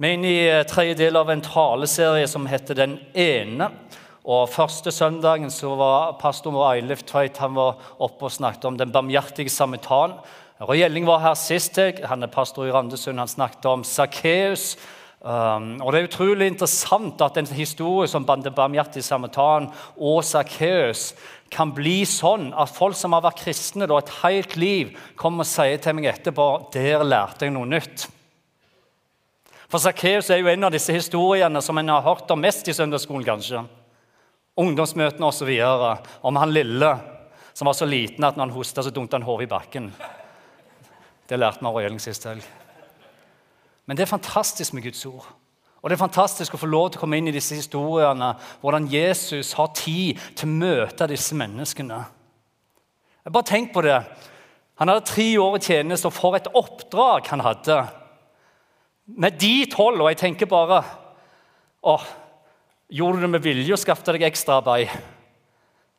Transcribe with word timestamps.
Vi 0.00 0.08
er 0.08 0.14
inne 0.16 0.30
i 0.30 0.44
eh, 0.48 0.62
tredje 0.64 0.94
del 1.02 1.18
av 1.20 1.28
en 1.30 1.42
taleserie 1.44 2.28
som 2.30 2.46
heter 2.48 2.78
Den 2.78 2.94
ene. 3.12 3.68
Og 4.24 4.46
Første 4.48 4.92
søndagen 4.94 5.50
så 5.52 5.74
var 5.76 6.14
pastor 6.20 6.54
Eilif 6.70 7.02
Tveit 7.04 7.36
han 7.42 7.52
var 7.58 7.76
oppe 7.98 8.28
og 8.28 8.32
snakket 8.32 8.64
om 8.70 8.78
den 8.78 8.94
barmhjertige 8.94 9.52
samaritan. 9.52 10.14
Roy 10.62 10.78
Gjelling 10.78 11.04
var 11.04 11.20
her 11.24 11.36
sist. 11.36 11.76
Han 12.08 12.24
er 12.24 12.32
pastor 12.32 12.68
i 12.68 12.72
Randesund. 12.72 13.18
Han 13.18 13.28
snakket 13.28 13.68
om 13.68 13.84
Sakkeus. 13.84 14.76
Um, 15.20 15.76
og 15.82 15.92
Det 15.92 16.00
er 16.00 16.08
utrolig 16.08 16.48
interessant 16.50 17.20
at 17.22 17.36
en 17.38 17.50
historie 17.54 18.08
som 18.10 18.24
den 18.26 18.48
barmhjertige 18.54 19.04
samaritan 19.06 19.68
og 19.98 20.24
Sakkeus 20.24 21.12
kan 21.52 21.74
bli 21.76 22.00
sånn 22.08 22.48
at 22.58 22.72
folk 22.72 22.96
som 22.98 23.12
har 23.14 23.22
vært 23.26 23.44
kristne 23.44 23.86
da, 23.86 24.00
et 24.00 24.16
helt 24.22 24.56
liv, 24.56 24.96
kommer 25.20 25.44
og 25.44 25.52
sier 25.52 25.78
til 25.82 25.98
meg 25.98 26.10
etterpå 26.14 26.48
der 26.74 27.04
lærte 27.04 27.46
jeg 27.46 27.54
noe 27.54 27.70
nytt. 27.70 28.08
For 29.72 29.80
Sakkeus 29.80 30.28
er 30.28 30.42
jo 30.42 30.50
en 30.52 30.66
av 30.68 30.72
disse 30.74 30.92
historiene 30.92 31.60
som 31.64 31.78
en 31.80 31.88
har 31.94 32.02
hørt 32.04 32.30
om 32.30 32.42
mest 32.44 32.66
i 32.68 32.74
søndagsskolen. 32.76 33.24
kanskje. 33.24 33.62
Ungdomsmøtene 34.60 35.26
osv. 35.26 35.48
Om 36.22 36.36
han 36.36 36.52
lille 36.52 36.90
som 37.54 37.66
var 37.66 37.72
så 37.72 37.86
liten 37.88 38.24
at 38.24 38.36
når 38.36 38.46
han 38.46 38.56
hosta, 38.56 38.82
så 38.82 38.90
dunket 38.90 39.12
han 39.12 39.22
hodet 39.22 39.46
i 39.46 39.48
bakken. 39.48 39.92
Det 41.28 41.38
lærte 41.38 41.60
vi 41.60 41.66
av 41.66 41.74
Røyling 41.74 42.00
sist 42.00 42.24
helg. 42.28 42.44
Men 43.86 43.96
det 43.96 44.04
er 44.04 44.12
fantastisk 44.12 44.74
med 44.74 44.82
Guds 44.82 45.06
ord. 45.06 45.24
Og 45.80 45.88
Det 45.88 45.96
er 45.96 46.04
fantastisk 46.04 46.54
å 46.54 46.60
få 46.60 46.66
lov 46.66 46.90
til 46.90 46.98
å 46.98 47.00
komme 47.00 47.16
inn 47.16 47.28
i 47.28 47.34
disse 47.34 47.56
historiene, 47.56 48.36
hvordan 48.60 48.90
Jesus 48.92 49.54
har 49.56 49.72
tid 49.74 50.20
til 50.36 50.48
å 50.48 50.52
møte 50.52 51.08
disse 51.08 51.34
menneskene. 51.34 52.04
Bare 53.24 53.48
tenk 53.48 53.72
på 53.72 53.82
det. 53.82 54.04
Han 54.76 54.88
hadde 54.88 55.06
tre 55.06 55.38
år 55.38 55.56
i 55.56 55.64
tjeneste, 55.64 56.06
og 56.06 56.12
for 56.12 56.36
et 56.36 56.46
oppdrag 56.54 57.26
han 57.32 57.40
hadde 57.40 58.01
med 59.16 59.38
de 59.40 59.66
tolv, 59.70 60.00
og 60.00 60.10
jeg 60.12 60.20
tenker 60.22 60.50
bare 60.50 60.82
Å, 61.82 61.96
Gjorde 62.92 63.18
du 63.18 63.24
det 63.24 63.30
med 63.32 63.44
vilje 63.44 63.72
og 63.72 63.80
skaffet 63.80 64.10
deg 64.12 64.26
ekstraarbeid? 64.26 64.90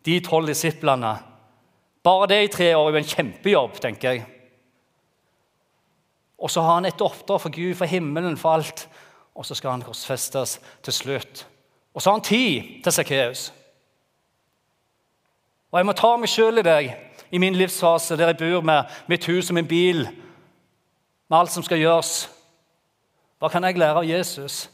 De 0.06 0.20
tolv 0.22 0.52
disiplene. 0.52 1.16
Bare 2.06 2.28
det 2.30 2.38
i 2.44 2.52
tre 2.54 2.68
år 2.76 2.90
er 2.90 2.94
jo 2.94 3.02
en 3.02 3.10
kjempejobb, 3.10 3.80
tenker 3.82 4.12
jeg. 4.12 4.28
Og 6.38 6.52
så 6.52 6.62
har 6.62 6.78
han 6.78 6.86
et 6.86 7.02
oppdrag 7.02 7.42
for 7.42 7.56
Gud, 7.56 7.74
for 7.80 7.90
himmelen, 7.90 8.38
for 8.38 8.60
alt. 8.60 8.86
Og 9.34 9.48
så 9.48 9.58
skal 9.58 9.74
han 9.74 9.86
korsfestes 9.86 10.60
til 10.86 10.94
slutt. 10.94 11.46
Og 11.96 12.02
så 12.02 12.12
har 12.12 12.20
han 12.20 12.28
tid 12.28 12.84
til 12.84 12.94
Sakkeus. 12.94 13.48
Og 15.72 15.80
jeg 15.80 15.90
må 15.90 15.98
ta 15.98 16.12
meg 16.20 16.30
sjøl 16.30 16.62
i 16.62 16.68
deg 16.68 16.92
i 17.34 17.42
min 17.42 17.58
livsfase, 17.58 18.20
der 18.20 18.36
jeg 18.36 18.42
bor 18.44 18.62
med 18.62 18.92
mitt 19.10 19.26
hus 19.26 19.50
og 19.50 19.58
min 19.58 19.70
bil, 19.70 20.04
med 21.26 21.40
alt 21.40 21.56
som 21.56 21.66
skal 21.66 21.82
gjøres. 21.82 22.28
Hva 23.44 23.50
kan 23.52 23.66
jeg 23.68 23.76
lære 23.76 24.00
av 24.00 24.06
Jesus? 24.08 24.70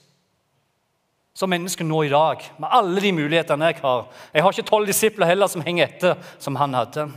Som 1.34 1.50
menneske 1.50 1.82
nå 1.82 2.04
i 2.06 2.12
dag, 2.14 2.44
med 2.62 2.70
alle 2.70 3.02
de 3.02 3.10
mulighetene 3.18 3.72
jeg 3.72 3.80
har. 3.82 4.04
Jeg 4.30 4.44
har 4.46 4.54
ikke 4.54 4.70
tolv 4.70 4.86
disipler 4.86 5.26
heller 5.26 5.50
som 5.50 5.64
henger 5.66 5.88
etter, 5.88 6.20
som 6.38 6.60
han 6.62 6.78
hadde. 6.78 7.08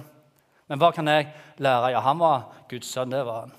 Men 0.71 0.81
hva 0.81 0.89
kan 0.97 1.11
jeg 1.13 1.27
lære? 1.61 1.91
Ja, 1.93 2.01
han 2.07 2.23
var 2.23 2.47
Guds 2.71 2.89
sønn. 2.89 3.13
det 3.13 3.21
var 3.27 3.43
han. 3.43 3.53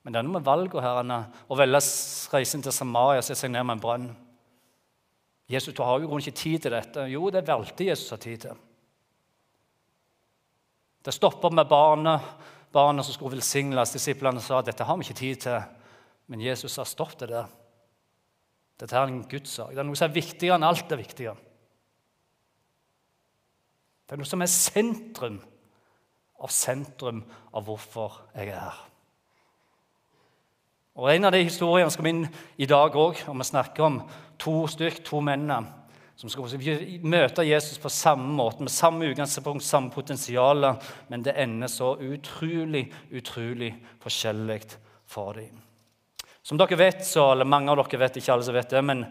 Men 0.00 0.14
det 0.14 0.18
er 0.18 0.24
noe 0.24 0.38
med 0.38 0.46
valget 0.46 0.80
her. 0.80 1.12
Å 1.52 1.58
velge 1.60 1.82
reisen 2.32 2.64
til 2.64 2.72
Samaria 2.72 3.20
og 3.20 3.28
sette 3.28 3.42
seg 3.42 3.52
ned 3.52 3.68
med 3.68 3.76
en 3.76 3.84
brønn. 3.84 4.08
Jesus 5.52 5.76
du 5.76 5.84
har 5.84 6.00
jo 6.00 6.22
ikke 6.22 6.32
tid 6.32 6.64
til 6.64 6.72
dette. 6.72 7.04
Jo, 7.12 7.28
det 7.28 7.44
valgte 7.52 7.90
Jesus 7.90 8.08
å 8.08 8.16
ha 8.16 8.24
tid 8.24 8.46
til. 8.46 8.64
Det 11.04 11.12
stoppa 11.12 11.52
med 11.52 11.68
barnet, 11.68 12.32
barnet 12.72 13.04
som 13.04 13.12
skulle 13.12 13.36
velsignes. 13.36 13.92
Disiplene 13.92 14.40
sa 14.40 14.64
dette 14.64 14.88
har 14.88 14.96
vi 14.96 15.04
ikke 15.04 15.20
tid 15.20 15.44
til. 15.44 15.60
Men 16.32 16.40
Jesus 16.40 16.78
har 16.80 16.88
til 17.20 17.28
det. 17.28 17.44
Dette 18.80 18.96
er 18.96 19.04
en 19.04 19.24
Guds 19.28 19.52
sak. 19.52 19.74
Det 19.74 19.82
er 19.82 19.84
noe 19.84 19.98
som 19.98 20.08
er 20.08 20.16
viktigere 20.16 20.56
enn 20.56 20.64
alt 20.64 20.88
det 20.88 20.96
viktige. 20.98 21.34
Det 24.06 24.16
er 24.16 24.20
noe 24.20 24.28
som 24.28 24.42
er 24.42 24.50
sentrum 24.50 25.36
av 26.42 26.50
sentrum 26.50 27.20
av 27.52 27.66
hvorfor 27.68 28.16
jeg 28.32 28.48
er 28.48 28.64
her. 28.64 28.80
Og 30.96 31.08
En 31.12 31.24
av 31.24 31.32
de 31.32 31.44
historiene 31.44 31.92
skal 31.92 32.04
vi 32.04 32.12
inn 32.12 32.26
i 32.60 32.68
dag 32.68 32.96
òg, 32.96 33.22
og 33.28 33.38
vi 33.38 33.46
snakker 33.48 33.86
om 33.86 34.00
to 34.40 34.66
stykk, 34.68 35.00
to 35.04 35.20
mennene 35.24 35.62
som 36.16 36.28
skal 36.28 36.48
møte 37.08 37.44
Jesus 37.46 37.80
på 37.80 37.88
samme 37.92 38.28
måte, 38.36 38.60
med 38.60 38.72
samme 38.72 39.08
utgangspunkt, 39.08 39.64
samme 39.64 39.90
potensial, 39.90 40.74
men 41.08 41.24
det 41.24 41.36
ender 41.40 41.68
så 41.72 41.94
utrolig, 41.96 42.86
utrolig 43.12 43.72
forskjellig 44.04 44.60
for 45.08 45.40
dem. 45.40 45.62
Som 46.42 46.58
dere 46.58 46.78
vet, 46.78 47.04
så, 47.06 47.32
eller 47.32 47.46
Mange 47.46 47.70
av 47.70 47.78
dere 47.78 48.00
vet 48.02 48.18
ikke 48.18 48.34
alle 48.34 48.46
som 48.46 48.56
vet 48.56 48.70
det, 48.74 48.82
men 48.82 49.06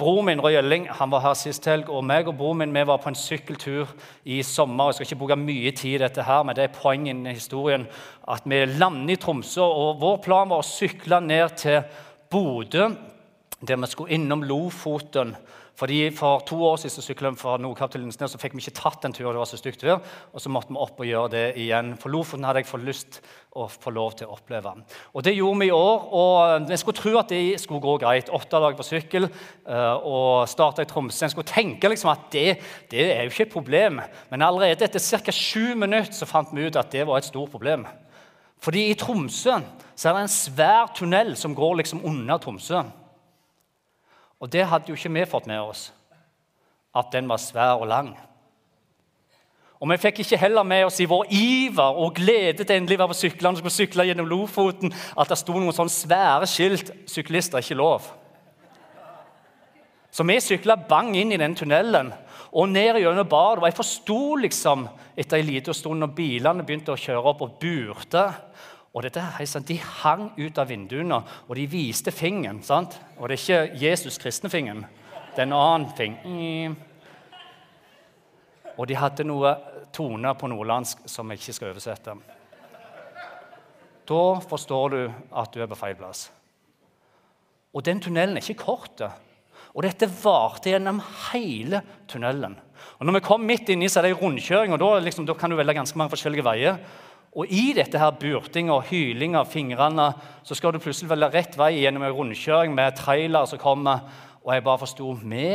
Broren 0.00 0.24
min 0.24 0.40
Roy 0.40 0.54
Elling, 0.56 0.86
han 0.88 1.10
var 1.12 1.20
her 1.20 1.34
sist 1.36 1.66
helg, 1.68 1.90
og 1.92 2.00
meg 2.08 2.26
og 2.30 2.38
broren 2.38 2.62
min 2.62 2.72
vi 2.72 2.84
var 2.88 3.00
på 3.02 3.10
en 3.10 3.18
sykkeltur 3.18 3.90
i 4.24 4.38
sommer. 4.42 4.88
Jeg 4.88 4.96
skal 4.96 5.06
ikke 5.06 5.18
bruke 5.20 5.36
mye 5.36 5.72
tid 5.76 5.98
i 5.98 6.00
dette, 6.00 6.24
her, 6.24 6.46
men 6.48 6.56
det 6.56 6.64
er 6.64 6.72
poenget 6.74 7.28
i 7.28 7.34
historien 7.36 7.84
at 8.24 8.48
vi 8.48 8.62
lander 8.72 9.12
i 9.12 9.18
Tromsø. 9.20 9.62
og 9.62 10.00
Vår 10.00 10.16
plan 10.24 10.48
var 10.48 10.64
å 10.64 10.66
sykle 10.66 11.20
ned 11.20 11.58
til 11.60 11.82
Bodø, 12.32 12.88
der 13.60 13.82
vi 13.84 13.90
skulle 13.92 14.16
innom 14.16 14.42
Lofoten 14.48 15.36
fordi 15.78 16.10
For 16.14 16.42
to 16.46 16.58
år 16.68 16.76
siden 16.76 17.02
sykla 17.02 17.30
vi 17.32 17.40
fra 17.40 17.56
Nordkapp 17.56 17.90
til 17.92 18.02
Lindesnes, 18.02 18.34
så 18.34 18.38
fikk 18.38 18.52
vi 18.54 18.60
ikke 18.60 18.76
tatt 18.76 19.02
den 19.02 19.14
turen. 19.16 19.32
det 19.32 19.40
var 19.40 19.48
så 19.48 19.56
stygt 19.56 19.82
vær, 19.82 20.02
og 20.32 20.40
så 20.40 20.50
måtte 20.52 20.68
vi 20.68 20.76
opp 20.76 21.00
og 21.00 21.08
gjøre 21.08 21.30
det 21.32 21.44
igjen. 21.56 21.94
For 21.98 22.12
Lofoten 22.12 22.44
hadde 22.44 22.60
jeg 22.60 22.68
fått 22.68 22.84
lyst 22.84 23.20
å 23.56 23.66
få 23.68 23.90
lov 23.90 24.12
til 24.16 24.28
å 24.28 24.36
oppleve. 24.36 24.74
Og 25.14 25.24
Det 25.24 25.34
gjorde 25.34 25.58
vi 25.60 25.66
i 25.66 25.74
år. 25.74 26.06
og 26.12 26.68
Jeg 26.68 26.78
skulle 26.78 26.96
tro 26.96 27.18
at 27.18 27.28
det 27.28 27.60
skulle 27.60 27.80
gå 27.80 27.98
greit. 27.98 28.28
Åtte 28.28 28.60
dager 28.60 28.76
på 28.76 28.86
sykkel 28.86 29.24
eh, 29.24 29.96
og 30.04 30.48
starta 30.48 30.82
i 30.82 30.88
Tromsø. 30.88 31.24
Jeg 31.24 31.30
skulle 31.30 31.48
tenke 31.48 31.88
liksom 31.88 32.12
at 32.12 32.30
det, 32.30 32.60
det, 32.90 33.16
er 33.16 33.22
jo 33.24 33.30
ikke 33.30 33.48
et 33.48 33.52
problem. 33.52 34.00
Men 34.30 34.42
allerede 34.42 34.84
etter 34.84 35.00
ca. 35.00 35.32
sju 35.32 35.74
minutter 35.74 36.12
så 36.12 36.28
fant 36.28 36.52
vi 36.52 36.66
ut 36.68 36.76
at 36.76 36.92
det 36.92 37.06
var 37.06 37.18
et 37.18 37.28
stort 37.28 37.50
problem. 37.50 37.86
Fordi 38.62 38.90
i 38.90 38.94
Tromsø 38.94 39.58
så 39.96 40.08
er 40.08 40.14
det 40.14 40.22
en 40.22 40.36
svær 40.36 40.92
tunnel 40.94 41.36
som 41.36 41.54
går 41.54 41.80
liksom 41.80 42.04
under 42.04 42.38
Tromsø. 42.38 42.84
Og 44.42 44.50
det 44.50 44.66
hadde 44.66 44.90
jo 44.90 44.98
ikke 44.98 45.12
vi 45.14 45.24
fått 45.30 45.46
med 45.46 45.62
oss, 45.62 45.92
at 46.98 47.12
den 47.14 47.28
var 47.30 47.38
svær 47.38 47.78
og 47.78 47.86
lang. 47.86 48.12
Og 49.82 49.90
Vi 49.90 49.98
fikk 49.98 50.20
ikke 50.22 50.38
heller 50.38 50.62
med 50.62 50.84
oss 50.86 51.00
i 51.02 51.08
vår 51.10 51.30
iver 51.34 51.96
og 51.98 52.14
glede 52.14 52.62
til 52.62 52.76
endelig 52.76 52.98
å 52.98 53.02
være 53.02 53.14
på 53.14 53.18
syklene, 53.18 53.58
skulle 53.58 53.74
sykle 53.74 54.06
gjennom 54.06 54.28
Lofoten, 54.30 54.92
at 55.18 55.30
det 55.30 55.38
sto 55.38 55.56
noen 55.56 55.74
sånne 55.74 55.90
svære 55.90 56.46
skilt 56.46 56.92
'Syklister 57.06 57.58
er 57.58 57.62
ikke 57.62 57.80
lov'. 57.82 58.10
Så 60.12 60.22
vi 60.22 60.40
sykla 60.40 60.76
bang 60.76 61.16
inn 61.16 61.32
i 61.32 61.40
den 61.40 61.54
tunnelen 61.54 62.12
og 62.52 62.68
ned 62.68 63.00
gjennom 63.00 63.28
badet. 63.28 63.62
Og 63.62 63.66
jeg 63.66 63.74
forsto 63.74 64.36
liksom, 64.36 64.88
etter 65.16 65.38
en 65.38 65.46
liten 65.46 65.74
stund, 65.74 65.98
når 66.00 66.14
bilene 66.14 66.64
begynte 66.64 66.92
å 66.92 67.00
kjøre 67.00 67.24
opp 67.24 67.42
og 67.42 67.58
burte 67.58 68.26
og 68.92 69.02
dette 69.06 69.60
De 69.66 69.78
hang 69.78 70.32
ut 70.36 70.58
av 70.58 70.68
vinduene, 70.68 71.22
og 71.48 71.56
de 71.56 71.66
viste 71.66 72.12
fingeren. 72.12 72.62
sant? 72.62 73.00
Og 73.18 73.28
det 73.28 73.38
er 73.38 73.42
ikke 73.42 73.78
Jesus 73.80 74.18
kristne 74.18 74.50
fingeren. 74.50 74.84
Det 75.34 75.38
er 75.38 75.46
en 75.48 75.52
annen 75.52 75.88
fing. 75.96 76.76
Og 78.76 78.86
de 78.86 78.94
hadde 78.94 79.24
noe 79.24 79.56
toner 79.92 80.34
på 80.34 80.48
nordlandsk 80.48 81.08
som 81.08 81.30
jeg 81.30 81.40
ikke 81.40 81.52
skal 81.52 81.72
oversette. 81.72 82.16
Da 84.08 84.22
forstår 84.40 84.88
du 84.90 85.12
at 85.32 85.52
du 85.52 85.62
er 85.62 85.70
på 85.70 85.78
feil 85.78 85.96
plass. 85.96 86.30
Og 87.72 87.84
den 87.84 88.00
tunnelen 88.00 88.36
er 88.36 88.44
ikke 88.44 88.64
kort. 88.64 89.00
Og 89.72 89.86
dette 89.86 90.08
varte 90.20 90.68
gjennom 90.68 91.00
hele 91.30 91.80
tunnelen. 92.10 92.58
Og 92.98 93.06
når 93.06 93.16
vi 93.16 93.24
kom 93.24 93.46
midt 93.46 93.70
inni, 93.72 93.88
så 93.88 94.00
er 94.00 94.08
det 94.08 94.12
ei 94.12 94.18
rundkjøring, 94.20 94.74
og 94.74 94.80
da, 94.82 94.90
liksom, 95.00 95.24
da 95.24 95.36
kan 95.38 95.50
du 95.50 95.56
velge 95.56 95.78
ganske 95.78 95.96
mange 95.96 96.12
forskjellige 96.12 96.44
veier. 96.44 96.80
Og 97.32 97.48
i 97.48 97.72
dette 97.72 97.96
her 97.96 98.12
burtinga 98.20 98.74
av 99.40 99.48
fingrene 99.48 100.08
så 100.44 100.56
skal 100.56 100.74
du 100.74 100.82
plutselig 100.82 101.08
velge 101.14 101.30
rett 101.32 101.54
vei 101.56 101.70
gjennom 101.78 102.04
en 102.04 102.12
rundkjøring 102.12 102.74
med 102.76 102.98
trailer 102.98 103.48
som 103.48 103.60
kommer. 103.60 104.04
Og 104.44 104.52
jeg 104.52 104.64
bare 104.66 104.82
forsto 104.82 105.14
vi 105.22 105.46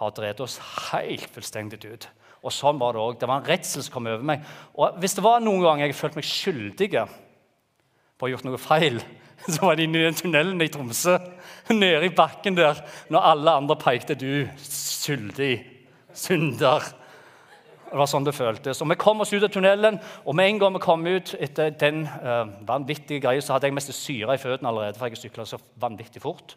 har 0.00 0.14
drevet 0.16 0.40
oss 0.40 0.56
helt 0.88 1.28
fullstendig 1.34 1.82
ut. 1.84 2.06
Og 2.40 2.54
sånn 2.56 2.78
var 2.80 2.96
det 2.96 3.02
òg. 3.02 3.18
Det 3.20 3.28
var 3.28 3.42
en 3.42 3.50
redsel 3.50 3.84
som 3.84 3.98
kom 3.98 4.08
over 4.08 4.24
meg. 4.24 4.46
Og 4.72 4.96
hvis 5.02 5.18
det 5.18 5.24
var 5.26 5.42
noen 5.44 5.60
gang 5.66 5.82
jeg 5.84 5.98
følte 5.98 6.22
meg 6.22 6.28
skyldig 6.28 6.88
på 6.94 8.24
å 8.24 8.26
ha 8.26 8.30
gjort 8.32 8.46
noe 8.48 8.60
feil, 8.60 8.96
så 9.52 9.58
var 9.66 9.76
det 9.76 9.84
inni 9.84 10.06
den 10.06 10.16
tunnelen 10.16 10.64
i 10.64 10.70
Tromsø, 10.72 11.18
nede 11.74 12.08
i 12.08 12.14
bakken 12.16 12.56
der, 12.56 12.80
når 13.12 13.28
alle 13.34 13.58
andre 13.60 13.76
pekte 13.80 14.16
'du 14.16 14.48
skyldig 14.56 15.52
synder'. 16.16 16.94
Det 17.90 17.98
var 17.98 18.06
sånn 18.06 18.26
det 18.26 18.36
føltes. 18.36 18.80
Og 18.84 18.88
Vi 18.92 18.96
kom 19.00 19.20
oss 19.24 19.32
ut 19.34 19.42
av 19.42 19.50
tunnelen, 19.50 19.98
og 20.24 20.36
med 20.38 20.46
en 20.46 20.58
gang 20.62 20.74
vi 20.76 20.82
kom 20.84 21.06
ut 21.06 21.34
etter 21.42 21.72
den 21.74 22.04
uh, 22.06 22.46
vanvittige 22.66 23.22
greia, 23.24 23.42
så 23.42 23.56
hadde 23.56 23.66
jeg 23.66 23.74
mest 23.74 23.92
syre 23.96 24.36
i 24.36 24.42
føttene 24.42 24.70
allerede, 24.70 24.98
for 24.98 25.10
jeg 25.10 25.18
sykla 25.18 25.46
så 25.48 25.58
vanvittig 25.82 26.22
fort. 26.22 26.54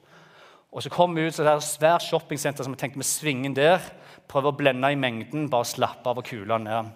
Og 0.73 0.85
så 0.85 0.89
kom 0.93 1.13
vi 1.17 1.25
ut 1.25 1.33
til 1.33 1.49
et 1.49 1.65
svært 1.65 2.05
shoppingsenter 2.05 2.65
som 2.65 2.73
jeg 2.73 2.81
tenkte 2.81 3.01
vi 3.01 3.05
svingen 3.05 3.53
der. 3.57 3.81
Prøve 4.29 4.49
å 4.49 4.57
blende 4.57 4.89
i 4.93 4.97
mengden, 4.97 5.49
bare 5.49 5.69
slappe 5.69 6.09
av 6.09 6.21
og 6.21 6.25
kule 6.25 6.57
ned. 6.61 6.93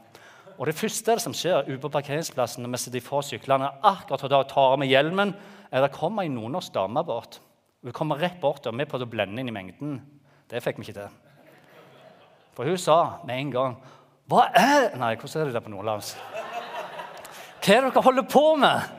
Og 0.58 0.66
Det 0.66 0.78
første 0.78 1.20
som 1.22 1.36
skjer 1.38 1.68
ute 1.68 1.82
på 1.84 1.94
parkeringsplassen 1.94 2.66
når 2.66 2.74
vi 2.74 2.80
sitter 2.82 3.06
fra 3.06 3.22
syklene, 3.26 3.70
akkurat 3.86 4.26
da 4.34 4.42
tar 4.50 4.74
av 4.74 4.80
meg 4.82 4.90
hjelmen, 4.90 5.36
er 5.70 5.84
det 5.84 5.94
kommer 5.94 6.26
ei 6.26 6.34
nordnorsk 6.34 6.74
dame 6.74 7.04
bort. 7.06 7.38
Hun 7.86 7.94
kommer 7.94 8.18
rett 8.18 8.40
bort 8.42 8.66
og 8.66 8.78
vi 8.78 8.88
prøvde 8.90 9.06
å 9.06 9.12
blende 9.12 9.42
inn 9.42 9.52
i 9.52 9.54
mengden. 9.54 10.00
Det 10.50 10.64
fikk 10.64 10.80
vi 10.80 10.88
ikke 10.88 10.98
til. 10.98 11.14
For 12.58 12.66
hun 12.66 12.82
sa 12.82 13.20
med 13.28 13.38
en 13.38 13.54
gang 13.54 13.78
Hva 14.28 14.50
er 14.60 14.90
Nei, 15.00 15.16
hvordan 15.16 15.42
er 15.42 15.48
det 15.48 15.56
der 15.56 15.64
på 15.64 15.72
nordlands? 15.72 16.16
Hva 17.64 17.76
er 17.76 17.86
det 17.86 17.94
dere 17.94 18.04
holder 18.04 18.26
på 18.28 18.44
med? 18.60 18.96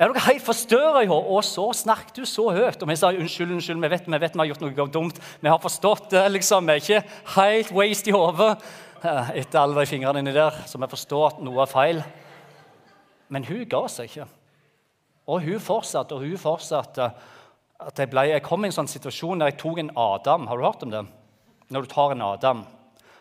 Er 0.00 0.10
dere 0.10 0.24
helt 0.24 0.42
forstørra 0.42 1.04
i 1.04 1.10
hår? 1.10 1.28
Og 1.36 1.44
så 1.46 1.68
snakket 1.76 2.16
du 2.18 2.24
så 2.26 2.48
høyt. 2.50 2.82
Og 2.82 2.90
vi 2.90 2.96
sa 2.98 3.12
unnskyld, 3.12 3.52
unnskyld, 3.54 3.82
vi 3.84 3.90
vet, 3.92 4.08
vi 4.08 4.20
vet 4.22 4.34
vi 4.34 4.42
har 4.42 4.48
gjort 4.50 4.64
noe 4.64 4.86
dumt. 4.90 5.20
Vi 5.42 5.52
har 5.52 5.60
forstått 5.62 6.08
det. 6.16 6.24
liksom. 6.34 6.66
Vi 6.66 6.72
er 6.72 6.82
ikke 6.82 7.34
helt 7.36 7.70
waste 7.76 8.10
i 8.10 8.16
hodet 8.16 8.56
etter 9.00 9.60
alle 9.60 9.78
de 9.78 9.88
fingrene 9.88 10.20
inni 10.20 10.32
der, 10.34 10.58
så 10.68 10.76
vi 10.76 10.88
forstår 10.90 11.26
at 11.28 11.38
noe 11.44 11.62
er 11.62 11.70
feil. 11.70 12.02
Men 13.30 13.46
hun 13.46 13.62
ga 13.70 13.84
seg 13.88 14.10
ikke. 14.10 14.26
Og 15.30 15.46
hun 15.46 15.62
fortsatte 15.62 16.16
og 16.16 16.26
hun 16.26 16.42
fortsatte. 16.42 17.12
At 17.80 18.02
jeg, 18.02 18.10
ble, 18.10 18.26
jeg 18.32 18.44
kom 18.44 18.64
i 18.64 18.68
en 18.68 18.76
sånn 18.76 18.90
situasjon 18.90 19.40
der 19.40 19.52
jeg 19.52 19.60
tok 19.62 19.78
en 19.80 19.94
Adam. 19.96 20.50
Har 20.50 20.58
du 20.58 20.66
hørt 20.66 20.82
om 20.84 20.92
det? 20.92 21.06
Når 21.70 21.86
du 21.86 21.92
tar 21.94 22.16
en 22.16 22.26
Adam. 22.32 22.66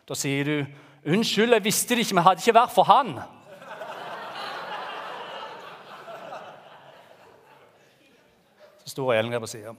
Da 0.10 0.16
sier 0.18 0.44
du 0.44 0.66
'Unnskyld, 1.06 1.54
jeg 1.54 1.64
visste 1.64 1.96
det 1.96 2.02
ikke, 2.02 2.16
men 2.16 2.24
hadde 2.24 2.42
ikke 2.42 2.60
vært 2.60 2.74
for 2.74 2.84
han'. 2.84 3.20
Så 8.84 8.90
står 8.90 9.14
Ellen 9.14 9.32
der 9.32 9.40
på 9.40 9.48
sida. 9.48 9.76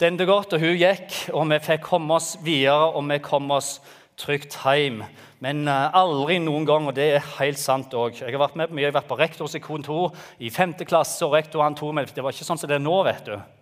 Det 0.00 0.06
endte 0.06 0.26
godt, 0.26 0.52
og 0.52 0.60
hun 0.60 0.78
gikk, 0.78 1.34
og 1.34 1.50
vi 1.50 1.58
fikk 1.58 1.82
komme 1.82 2.14
oss 2.14 2.36
videre, 2.44 2.94
og 2.94 3.08
vi 3.10 3.18
kom 3.18 3.50
oss 3.50 3.80
trygt 4.16 4.54
hjem. 4.62 5.02
Men 5.40 5.66
uh, 5.68 5.90
aldri 5.94 6.38
noen 6.38 6.66
gang, 6.66 6.86
og 6.86 6.94
det 6.94 7.14
er 7.16 7.30
helt 7.40 7.58
sant 7.58 7.94
òg. 7.94 8.22
Jeg 8.22 8.30
har 8.30 8.38
vært 8.38 8.56
med 8.56 8.70
mye, 8.70 8.84
jeg 8.86 8.92
har 8.92 9.00
vært 9.00 9.10
på 9.10 9.18
rektors 9.18 9.56
kontor 9.62 10.14
i 10.38 10.50
5. 10.50 10.78
klasse, 10.86 11.26
og 11.26 11.34
rektor 11.34 11.62
han 11.62 11.74
tok 11.74 11.94
meg 11.94 12.14
Det 12.14 12.22
var 12.22 12.30
ikke 12.30 12.46
sånn 12.46 12.58
som 12.58 12.70
det 12.70 12.78
er 12.78 12.86
nå, 12.86 13.02
vet 13.02 13.26
du. 13.26 13.57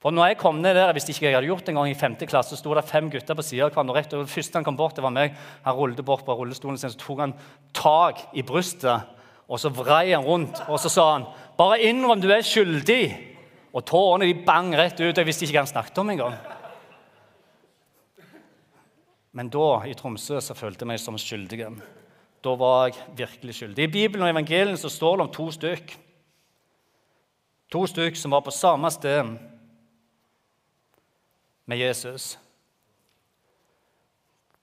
For 0.00 0.14
når 0.16 0.30
jeg 0.30 0.38
kom 0.40 0.62
ned 0.62 0.74
der, 0.74 0.92
Hvis 0.92 1.08
ikke 1.08 1.26
jeg 1.26 1.34
hadde 1.34 1.46
gjort 1.46 1.68
en 1.68 1.74
gang 1.74 1.90
i 1.90 1.94
5. 1.94 2.16
klasse, 2.26 2.56
sto 2.56 2.74
det 2.74 2.84
fem 2.88 3.10
gutter 3.10 3.34
på 3.34 3.42
sida 3.42 3.66
av 3.66 3.74
hverandre. 3.74 4.02
Det 4.02 4.28
første 4.28 4.56
han 4.56 4.64
kom 4.64 4.76
bort, 4.76 4.96
det 4.96 5.04
var 5.04 5.12
meg. 5.12 5.34
Han 5.64 5.76
rullet 5.76 6.04
bort 6.04 6.24
på 6.24 6.34
rullestolen 6.34 6.78
sin, 6.78 6.90
så 6.90 6.98
tok 6.98 7.18
han 7.20 7.34
tak 7.72 8.22
i 8.34 8.42
brystet, 8.42 9.04
og 9.48 9.60
så 9.60 9.68
vrei 9.68 10.12
han 10.12 10.24
rundt, 10.24 10.62
og 10.68 10.80
så 10.80 10.88
sa 10.88 11.12
han 11.12 11.26
bare 11.58 11.82
innrøm 11.84 12.20
du 12.20 12.30
er 12.30 12.40
skyldig. 12.40 13.26
Og 13.74 13.84
tårene 13.84 14.26
de 14.26 14.34
bang 14.46 14.72
rett 14.74 14.98
ut. 14.98 15.16
Jeg 15.16 15.26
visste 15.26 15.44
ikke 15.44 15.60
hva 15.60 15.66
han 15.66 15.70
snakket 15.70 15.98
om 16.02 16.10
engang. 16.10 16.38
Men 19.32 19.50
da, 19.52 19.84
i 19.86 19.94
Tromsø, 19.94 20.40
så 20.42 20.56
følte 20.58 20.82
jeg 20.82 20.90
meg 20.90 20.98
som 20.98 21.18
skyldig. 21.20 21.68
Da 22.42 22.54
var 22.58 22.88
jeg 22.88 23.04
virkelig 23.20 23.54
skyldig. 23.60 23.84
I 23.84 23.92
Bibelen 23.92 24.24
og 24.26 24.32
evangeliet 24.32 24.80
så 24.80 24.90
står 24.90 25.20
det 25.20 25.26
om 25.26 25.32
to 25.36 25.46
stykk. 25.54 25.94
To 27.70 27.84
stykk 27.86 28.18
som 28.18 28.34
var 28.34 28.42
på 28.42 28.54
samme 28.54 28.90
sted 28.90 29.36
med 31.64 31.78
Jesus. 31.78 32.38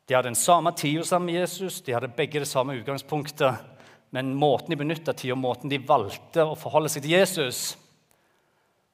De 0.08 0.16
hadde 0.16 0.30
den 0.30 0.40
samme 0.40 0.72
tida 0.72 1.04
sammen 1.04 1.26
med 1.26 1.42
Jesus, 1.42 1.82
de 1.82 1.94
hadde 1.94 2.14
begge 2.16 2.40
det 2.40 2.48
samme 2.48 2.78
utgangspunktet. 2.80 3.58
Men 4.16 4.32
måten 4.40 4.72
de 4.72 4.80
benytta 4.80 5.14
tida, 5.14 5.36
måten 5.36 5.70
de 5.70 5.82
valgte 5.84 6.46
å 6.48 6.56
forholde 6.56 6.90
seg 6.90 7.04
til 7.04 7.18
Jesus, 7.18 7.76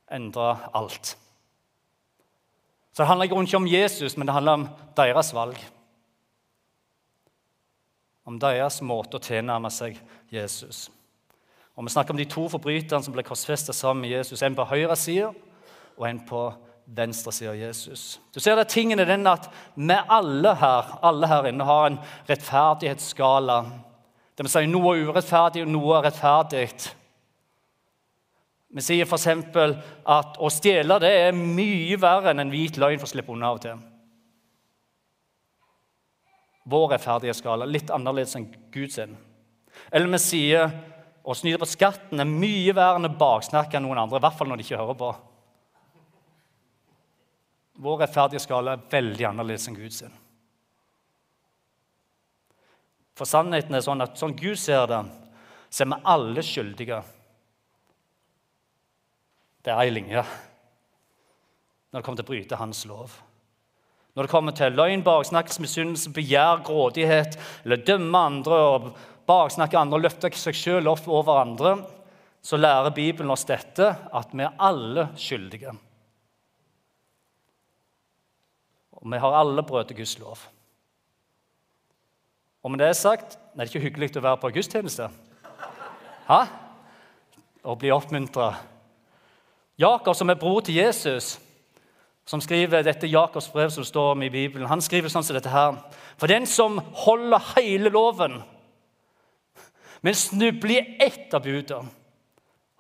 endra 0.09 0.71
alt. 0.73 1.13
Så 2.93 3.01
det 3.01 3.09
handler 3.09 3.29
ikke 3.29 3.57
om 3.57 3.69
Jesus, 3.69 4.17
men 4.17 4.27
det 4.27 4.33
handler 4.33 4.57
om 4.57 4.65
deres 4.97 5.31
valg. 5.33 5.57
Om 8.25 8.37
deres 8.41 8.81
måte 8.85 9.17
å 9.17 9.23
tilnærme 9.23 9.69
seg 9.73 9.97
Jesus. 10.33 10.87
Og 11.75 11.85
Vi 11.85 11.89
snakker 11.89 12.13
om 12.13 12.17
de 12.21 12.29
to 12.29 12.45
forbryterne 12.49 13.03
som 13.03 13.13
ble 13.13 13.25
korsfesta 13.25 13.73
sammen 13.73 14.01
med 14.01 14.13
Jesus. 14.13 14.41
En 14.41 14.55
på 14.55 14.65
høyre 14.65 14.95
side 14.95 15.31
og 15.97 16.05
en 16.09 16.21
på 16.25 16.45
venstre 16.85 17.31
side 17.31 17.49
av 17.53 17.57
Jesus. 17.57 18.19
Du 18.33 18.39
ser 18.43 18.57
det 18.59 18.67
tingen 18.73 18.99
er 18.99 19.07
den 19.09 19.27
at 19.29 19.47
vi 19.75 19.95
alle 19.95 20.53
her, 20.59 20.93
alle 21.01 21.29
her 21.31 21.47
inne 21.49 21.67
har 21.67 21.87
en 21.87 21.99
rettferdighetsskala 22.27 23.61
det 24.33 24.45
vil 24.45 24.49
si 24.49 24.65
noe 24.69 24.95
er 24.95 25.07
urettferdig, 25.07 25.63
og 25.63 25.73
noe 25.75 25.97
er 25.99 26.07
rettferdig. 26.07 26.69
Vi 28.73 28.81
sier 28.81 29.05
f.eks. 29.05 29.27
at 30.09 30.39
å 30.41 30.49
stjele 30.49 30.97
det 31.03 31.11
er 31.27 31.35
mye 31.37 31.99
verre 32.01 32.31
enn 32.31 32.41
en 32.41 32.53
hvit 32.53 32.79
løgn 32.81 32.97
for 32.97 33.05
å 33.05 33.11
slippe 33.11 33.33
unna 33.35 33.51
av 33.51 33.59
og 33.59 33.65
til. 33.67 33.83
Vår 36.73 36.87
rettferdighetsskala 36.95 37.67
er 37.67 37.75
litt 37.75 37.93
annerledes 37.93 38.33
enn 38.39 38.49
Guds. 38.73 38.97
Eller 38.97 40.09
vi 40.15 40.21
sier 40.23 40.73
å 41.23 41.35
snyte 41.37 41.61
på 41.61 41.69
skatten 41.69 42.23
er 42.23 42.29
mye 42.29 42.73
verre 42.73 42.97
enn 42.97 43.11
å 43.11 43.13
baksnakke 43.19 43.83
noen 43.83 44.01
andre, 44.01 44.17
i 44.17 44.25
hvert 44.25 44.39
fall 44.39 44.49
når 44.49 44.63
de 44.63 44.65
ikke 44.65 44.81
hører 44.81 44.97
på. 44.97 45.13
Vår 47.81 48.03
rettferdige 48.03 48.43
skala 48.43 48.75
er 48.75 48.85
veldig 48.91 49.25
annerledes 49.31 49.65
enn 49.69 49.77
Guds. 49.77 50.03
For 53.17 53.29
sannheten 53.29 53.77
er 53.77 53.83
sånn 53.85 54.03
at 54.05 54.17
sånn 54.17 54.35
Gud 54.37 54.57
ser 54.61 54.87
det, 54.89 55.01
så 55.73 55.83
er 55.83 55.91
vi 55.91 56.01
alle 56.13 56.45
skyldige. 56.45 57.01
Det 59.63 59.71
er 59.73 59.85
ei 59.85 59.93
linje 59.93 60.25
når 61.93 62.01
det 62.01 62.05
kommer 62.07 62.17
til 62.17 62.25
å 62.25 62.31
bryte 62.31 62.57
hans 62.57 62.79
lov. 62.89 63.13
Når 64.13 64.25
det 64.25 64.31
kommer 64.31 64.53
til 64.57 64.75
løgn, 64.77 65.03
baksnakkelse, 65.05 65.61
misunnelse, 65.61 66.11
begjær, 66.13 66.63
grådighet 66.65 67.37
eller 67.63 67.81
dømme 67.85 68.21
andre 68.29 68.59
og 68.65 68.87
baksnakke 69.29 69.77
andre 69.77 69.99
og 69.99 70.05
løfte 70.07 70.31
seg 70.37 70.57
sjøl 70.57 70.89
opp 70.89 71.05
over 71.09 71.41
andre, 71.41 71.75
så 72.43 72.57
lærer 72.57 72.93
Bibelen 72.93 73.31
oss 73.33 73.45
dette, 73.47 73.87
at 73.93 74.33
vi 74.33 74.43
er 74.45 74.57
alle 74.61 75.07
skyldige. 75.17 75.73
Og 79.03 79.11
vi 79.11 79.19
har 79.19 79.35
alle 79.35 79.63
brutt 79.67 79.91
Guds 79.95 80.15
lov. 80.19 80.39
Og 82.63 82.71
med 82.71 82.79
det 82.79 82.95
sagt 82.95 83.35
er 83.35 83.59
det 83.59 83.69
ikke 83.73 83.87
hyggelig 83.89 84.13
å 84.17 84.23
være 84.23 84.39
på 84.39 84.51
gudstjeneste. 84.55 85.09
Hæ? 86.29 86.43
Og 87.67 87.79
bli 87.79 87.91
oppmuntra. 87.91 88.53
Jakob, 89.79 90.15
som 90.15 90.29
er 90.31 90.39
bror 90.39 90.61
til 90.63 90.79
Jesus, 90.79 91.35
som 92.25 92.41
skriver 92.41 92.85
dette 92.85 93.09
Jakobs 93.11 93.49
brev 93.51 93.71
som 93.73 93.83
står 93.83 94.13
om 94.13 94.23
i 94.23 94.31
Bibelen, 94.31 94.69
han 94.69 94.81
skriver 94.81 95.11
sånn 95.11 95.25
som 95.27 95.35
dette 95.35 95.51
her. 95.51 95.75
For 96.15 96.31
den 96.31 96.47
som 96.47 96.79
holder 97.03 97.43
hele 97.57 97.91
loven, 97.91 98.39
men 100.03 100.15
snubler 100.15 100.79
i 100.79 100.97
ett 101.03 101.33
av 101.35 101.43
budene, 101.43 101.91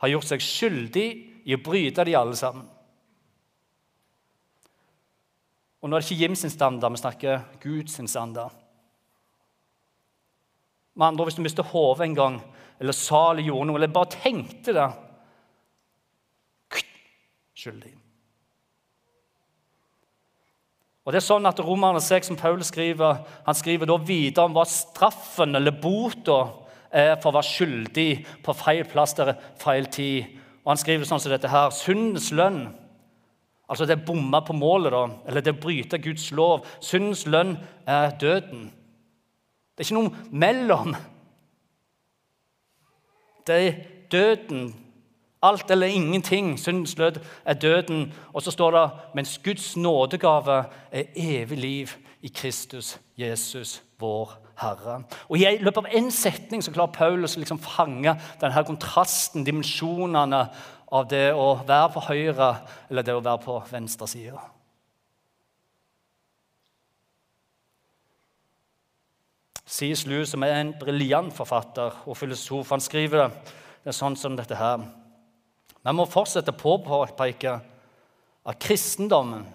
har 0.03 0.11
gjort 0.11 0.27
seg 0.27 0.43
skyldig 0.43 1.07
i 1.47 1.55
å 1.55 1.61
bryte 1.63 2.03
de 2.03 2.15
alle 2.19 2.35
sammen. 2.35 2.67
Og 5.83 5.89
nå 5.89 5.97
er 5.97 6.03
det 6.03 6.07
ikke 6.07 6.21
Jim 6.23 6.35
sin 6.39 6.51
standard, 6.53 6.95
vi 6.95 7.01
snakker 7.01 7.41
Guds 7.61 7.99
standard. 8.09 8.55
Med 10.95 11.07
andre 11.07 11.25
Hvis 11.25 11.35
du 11.35 11.41
mister 11.41 11.63
hodet 11.63 12.05
en 12.05 12.15
gang, 12.15 12.41
eller 12.79 12.95
Sali 12.95 13.43
gjorde 13.43 13.67
noe, 13.67 13.75
eller 13.75 13.91
bare 13.91 14.15
tenkte 14.15 14.73
det 14.73 14.91
Skyldig. 17.53 17.91
Og 21.03 21.11
det 21.11 21.19
er 21.19 21.23
sånn 21.23 21.45
at 21.47 21.59
Romerne 21.63 21.99
6, 22.01 22.31
som 22.31 22.39
Paul 22.39 22.63
skriver, 22.63 23.21
han 23.45 23.55
skriver 23.55 23.87
da 23.87 23.97
videre 23.99 24.47
om 24.47 24.55
hva 24.55 24.63
straffen 24.67 25.55
eller 25.59 25.75
bota 25.75 26.39
er 26.89 27.17
for 27.21 27.31
å 27.31 27.37
være 27.37 27.49
skyldig 27.49 28.09
på 28.43 28.55
feil 28.55 28.83
plass 28.89 29.15
der 29.17 29.33
feil 29.59 29.87
tid. 29.91 30.39
Og 30.63 30.71
Han 30.71 30.79
skriver 30.79 31.07
sånn 31.07 31.19
som 31.19 31.31
dette 31.31 31.51
her. 31.51 31.71
Syndens 31.75 32.31
lønn, 32.31 32.65
altså 33.73 33.87
det 33.89 33.97
å 34.01 34.05
bomme 34.07 34.39
på 34.45 34.55
målet, 34.57 34.93
da, 34.93 35.03
eller 35.27 35.43
det 35.43 35.55
å 35.55 35.61
bryte 35.63 35.99
Guds 36.01 36.29
lov, 36.35 36.67
syndens 36.83 37.25
lønn 37.25 37.55
er 37.89 38.13
døden. 38.21 38.69
Det 39.73 39.83
er 39.83 39.89
ikke 39.89 39.97
noe 39.97 40.37
mellom. 40.43 40.93
Det 43.47 43.55
er 43.57 43.79
døden. 44.13 44.67
Alt 45.43 45.71
eller 45.73 45.91
ingenting. 45.91 46.53
Syndens 46.61 46.93
lønn 46.97 47.17
er 47.45 47.57
døden. 47.59 48.05
Og 48.33 48.45
så 48.45 48.53
står 48.53 48.77
det 48.77 48.85
mens 49.17 49.39
Guds 49.43 49.73
nådegave 49.75 50.63
er 50.91 51.09
evig 51.15 51.57
liv 51.57 51.95
i 52.21 52.31
Kristus 52.31 52.99
Jesus, 53.17 53.81
vår 53.99 54.37
Herre. 54.61 55.01
Og 55.27 55.41
I 55.41 55.57
løpet 55.59 55.81
av 55.81 55.97
én 55.97 56.11
setning 56.13 56.61
så 56.63 56.71
klarer 56.71 56.93
Paulus 56.93 57.35
å 57.35 57.41
liksom 57.41 57.59
fange 57.61 58.13
denne 58.41 58.63
kontrasten, 58.67 59.43
dimensjonene, 59.45 60.45
av 60.93 61.07
det 61.09 61.31
å 61.33 61.47
være 61.65 61.89
på 61.95 62.03
høyre 62.09 62.49
eller 62.89 63.05
det 63.05 63.15
å 63.17 63.23
være 63.23 63.41
på 63.41 63.55
venstre 63.71 64.07
side. 64.09 64.41
C.S. 69.73 70.03
Lewis, 70.05 70.29
som 70.29 70.43
er 70.45 70.59
en 70.59 70.75
briljant 70.77 71.33
forfatter 71.33 72.03
og 72.05 72.17
filosof, 72.19 72.69
han 72.75 72.83
skriver 72.83 73.31
det 73.83 73.89
er 73.89 73.97
sånn 73.97 74.15
som 74.19 74.37
dette 74.37 74.55
her. 74.55 74.83
Vi 75.83 75.93
må 75.97 76.05
fortsette 76.07 76.53
å 76.53 76.77
påpeke 76.85 77.57
at 78.43 78.61
kristendommen 78.61 79.47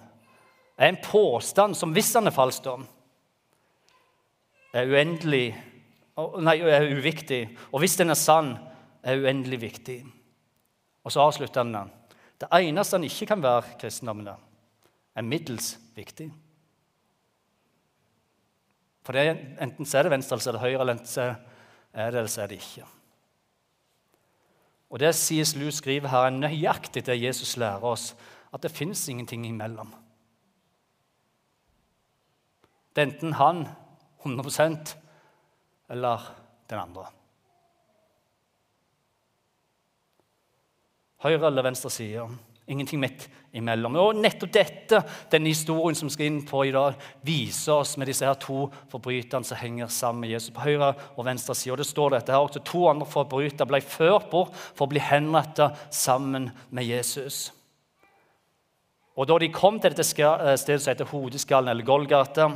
er 0.79 0.91
en 0.91 1.01
påstand 1.05 1.79
som, 1.79 1.95
hvis 1.95 2.11
den 2.17 2.29
er 2.29 2.35
falsk, 2.35 2.67
er 4.75 4.91
uendelig 4.91 5.47
Nei, 6.43 6.57
er 6.67 6.89
uviktig. 6.91 7.45
Og 7.71 7.79
hvis 7.79 7.95
den 7.95 8.11
er 8.11 8.19
sann, 8.19 8.57
er 9.07 9.21
uendelig 9.23 9.61
viktig. 9.63 10.01
Og 11.09 11.13
så 11.13 11.25
avslutter 11.25 11.65
han 11.65 11.73
med 11.73 11.95
Det 12.39 12.49
eneste 12.53 12.99
han 12.99 13.05
ikke 13.09 13.27
kan 13.27 13.43
være 13.43 13.79
kristendommen, 13.81 14.29
er 15.17 15.23
middels 15.23 15.79
viktig. 15.97 16.29
For 19.03 19.17
det, 19.17 19.57
enten 19.59 19.89
så 19.89 19.99
er 19.99 20.07
det 20.07 20.13
venstre 20.13 20.37
eller 20.37 20.45
så 20.45 20.51
er 20.51 20.59
det 20.59 20.61
høyre, 20.61 20.81
eller 20.85 21.01
så 21.09 21.25
er 21.93 22.13
det 22.13 22.21
eller 22.21 22.31
så 22.31 22.43
er 22.43 22.53
det 22.53 22.61
ikke. 22.61 22.85
Og 24.91 25.01
Det 25.01 25.15
sies 25.15 25.57
Lu 25.57 25.71
skriver 25.71 26.09
her, 26.09 26.29
er 26.29 26.37
nøyaktig 26.37 27.07
det 27.07 27.23
Jesus 27.23 27.57
lærer 27.57 27.85
oss, 27.85 28.15
at 28.53 28.63
det 28.63 28.71
fins 28.71 29.09
ingenting 29.09 29.47
imellom. 29.47 29.95
Det 32.95 33.03
er 33.03 33.11
enten 33.11 33.33
han 33.33 33.67
100% 34.25 34.97
eller 35.89 36.35
den 36.71 36.79
andre. 36.79 37.18
Høyre 41.25 41.49
eller 41.49 41.67
venstre 41.67 41.91
side. 41.91 42.29
Ingenting 42.69 43.01
midt 43.01 43.25
imellom. 43.57 43.97
Og 43.97 44.19
nettopp 44.21 44.53
dette, 44.53 45.01
denne 45.33 45.49
historien 45.49 45.97
som 45.97 46.11
vi 46.11 46.15
skal 46.15 46.29
inn 46.29 46.43
på 46.47 46.67
i 46.69 46.73
dag, 46.75 46.99
viser 47.25 47.81
oss 47.81 47.97
med 47.99 48.11
disse 48.11 48.27
her 48.29 48.37
to 48.39 48.67
forbryterne 48.93 49.47
som 49.49 49.59
henger 49.59 49.89
sammen 49.93 50.27
med 50.27 50.35
Jesus 50.35 50.53
på 50.55 50.67
høyre 50.67 50.93
og 51.17 51.25
venstre 51.27 51.57
side. 51.57 51.73
Og 51.75 51.81
det 51.81 51.89
står 51.89 52.15
dette 52.15 52.35
her 52.35 52.45
også, 52.45 52.63
To 52.69 52.85
andre 52.91 53.09
forbrytere 53.09 53.71
ble 53.71 53.81
ført 53.81 54.29
bort 54.31 54.53
for 54.69 54.85
å 54.87 54.93
bli 54.93 55.03
henrettet 55.03 55.81
sammen 55.91 56.51
med 56.69 56.87
Jesus. 56.87 57.49
Og 59.19 59.27
Da 59.27 59.39
de 59.41 59.49
kom 59.51 59.81
til 59.81 59.97
dette 59.97 60.05
eh, 60.05 60.55
stedet 60.61 60.83
som 60.85 60.93
heter 60.93 61.09
Hodeskallen, 61.11 61.73
eller 61.73 61.83
Golgata, 61.89 62.53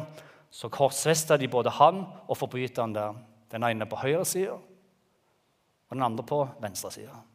så 0.52 0.69
korsfesta 0.69 1.40
de 1.40 1.49
både 1.49 1.73
han 1.81 2.04
og 2.28 2.37
forbryteren 2.37 2.95
der. 2.95 3.16
Den 3.50 3.64
ene 3.64 3.88
på 3.88 3.99
høyre 4.00 4.25
side 4.25 4.52
og 4.52 5.97
den 5.97 6.04
andre 6.07 6.25
på 6.25 6.45
venstre 6.61 6.92
side. 6.92 7.32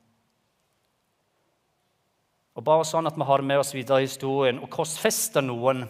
Og 2.57 2.65
bare 2.65 2.85
sånn 2.89 3.05
at 3.05 3.17
vi 3.17 3.25
har 3.27 3.41
det 3.41 3.49
med 3.51 3.61
oss 3.61 3.75
videre 3.75 4.01
i 4.01 4.07
historien. 4.07 4.57
Å 4.57 4.69
korsfeste 4.71 5.43
noen 5.45 5.85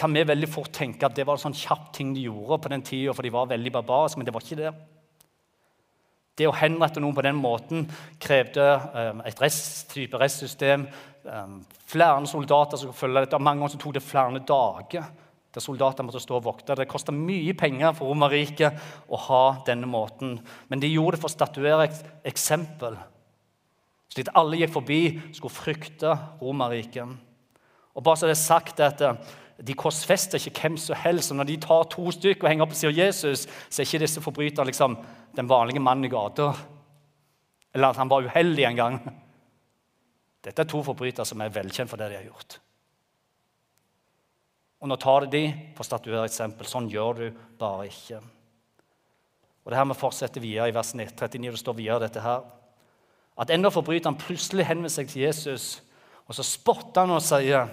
kan 0.00 0.14
vi 0.16 0.22
veldig 0.24 0.48
fort 0.48 0.72
tenke 0.72 1.04
at 1.04 1.16
det 1.18 1.26
var 1.28 1.36
en 1.36 1.42
sånn 1.42 1.56
kjapp 1.56 1.90
ting 1.92 2.14
de 2.16 2.24
gjorde 2.24 2.60
på 2.62 2.70
den 2.72 2.84
tida, 2.86 3.12
for 3.12 3.26
de 3.26 3.34
var 3.34 3.50
veldig 3.50 3.72
barbariske, 3.74 4.20
men 4.20 4.28
det 4.28 4.32
var 4.32 4.46
ikke 4.46 4.60
det. 4.62 4.72
Det 6.40 6.48
å 6.48 6.56
henrette 6.56 7.02
noen 7.02 7.16
på 7.18 7.24
den 7.26 7.36
måten 7.36 7.84
krevde 8.22 8.64
um, 8.94 9.20
et 9.28 9.42
rest, 9.42 9.90
type 9.92 10.16
restsystem. 10.16 10.86
Um, 11.26 11.58
flere 11.90 12.22
soldater 12.30 12.80
som 12.80 12.88
skulle 12.88 13.00
følge 13.02 13.26
dette. 13.26 13.42
Mange 13.44 13.66
ganger 13.66 13.82
tok 13.82 13.98
det 13.98 14.06
flere 14.06 14.40
dager 14.48 15.10
der 15.50 15.62
soldater 15.64 16.06
måtte 16.06 16.22
stå 16.22 16.36
og 16.38 16.44
vokte. 16.46 16.76
Det 16.78 16.88
kosta 16.88 17.12
mye 17.12 17.52
penger 17.58 17.92
for 17.98 18.08
Romerriket 18.08 19.10
å 19.10 19.18
ha 19.26 19.44
denne 19.66 19.88
måten, 19.90 20.36
men 20.70 20.80
de 20.80 20.92
gjorde 20.94 21.18
det 21.18 21.24
for 21.24 21.28
å 21.28 21.34
statuere 21.34 21.88
et 21.88 22.04
eksempel 22.30 22.94
slik 24.10 24.28
at 24.28 24.38
alle 24.38 24.58
gikk 24.58 24.72
forbi, 24.74 25.02
skulle 25.36 25.54
frykte 25.54 26.14
Romerriket. 26.40 27.14
Og 27.94 28.04
bare 28.04 28.18
så 28.18 28.28
det 28.28 28.36
er 28.36 28.42
sagt 28.42 28.82
at 28.84 29.00
eh, 29.04 29.36
De 29.60 29.74
korsfester 29.76 30.40
ikke 30.40 30.62
hvem 30.62 30.76
som 30.80 30.96
helst. 30.96 31.30
og 31.30 31.36
Når 31.36 31.44
de 31.50 31.56
tar 31.60 31.82
to 31.92 32.10
stykker 32.16 32.46
og 32.46 32.48
henger 32.48 32.64
opp 32.64 32.70
og 32.72 32.78
sier 32.80 32.94
Jesus, 32.96 33.42
så 33.44 33.82
er 33.82 33.84
ikke 33.84 34.00
disse 34.00 34.22
forbryterne 34.24 34.70
liksom, 34.70 34.94
den 35.36 35.50
vanlige 35.50 35.82
mannen 35.84 36.06
i 36.08 36.08
gata. 36.08 36.54
Eller 37.74 37.92
at 37.92 38.00
han 38.00 38.08
var 38.08 38.24
uheldig 38.24 38.64
en 38.64 38.78
gang. 38.78 38.96
Dette 40.40 40.64
er 40.64 40.70
to 40.70 40.80
forbrytere 40.80 41.28
som 41.28 41.44
er 41.44 41.52
velkjent 41.52 41.92
for 41.92 42.00
det 42.00 42.08
de 42.08 42.16
har 42.16 42.24
gjort. 42.30 42.56
Og 44.80 44.88
nå 44.88 44.96
tar 44.96 45.26
de 45.26 45.30
de 45.36 45.44
for 45.76 45.84
å 45.84 45.90
statuere 45.90 46.24
eksempel. 46.24 46.64
Sånn 46.64 46.88
gjør 46.88 47.20
du 47.20 47.26
bare 47.60 47.90
ikke. 47.90 48.22
Og 49.60 49.68
det 49.68 49.76
her 49.76 49.90
Vi 49.92 49.98
fortsetter 50.00 50.40
videre 50.40 50.70
i 50.70 50.74
vers 50.74 50.94
39. 50.94 51.52
Det 51.52 51.60
står 51.60 51.76
videre 51.76 52.06
dette 52.06 52.24
her 52.24 52.48
at 53.40 53.50
enda 53.50 53.70
forbryteren 53.72 54.18
plutselig 54.20 54.66
henvender 54.68 54.92
seg 54.92 55.08
til 55.08 55.22
Jesus, 55.22 55.82
og 56.28 56.36
så 56.36 56.44
spotter 56.44 57.06
han 57.06 57.10
og 57.16 57.22
sier, 57.22 57.68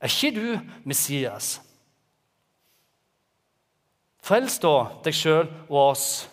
'Er 0.00 0.08
ikke 0.08 0.30
du 0.36 0.60
Messias?' 0.84 1.60
Frels 4.20 4.58
da 4.58 4.86
deg 5.04 5.14
sjøl 5.14 5.48
og 5.68 5.90
oss. 5.90 6.28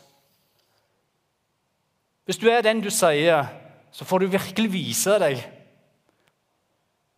Hvis 2.25 2.37
du 2.37 2.47
er 2.47 2.61
den 2.61 2.81
du 2.81 2.89
sier, 2.89 3.47
så 3.91 4.05
får 4.05 4.19
du 4.19 4.27
virkelig 4.27 4.71
vise 4.73 5.19
deg. 5.19 5.51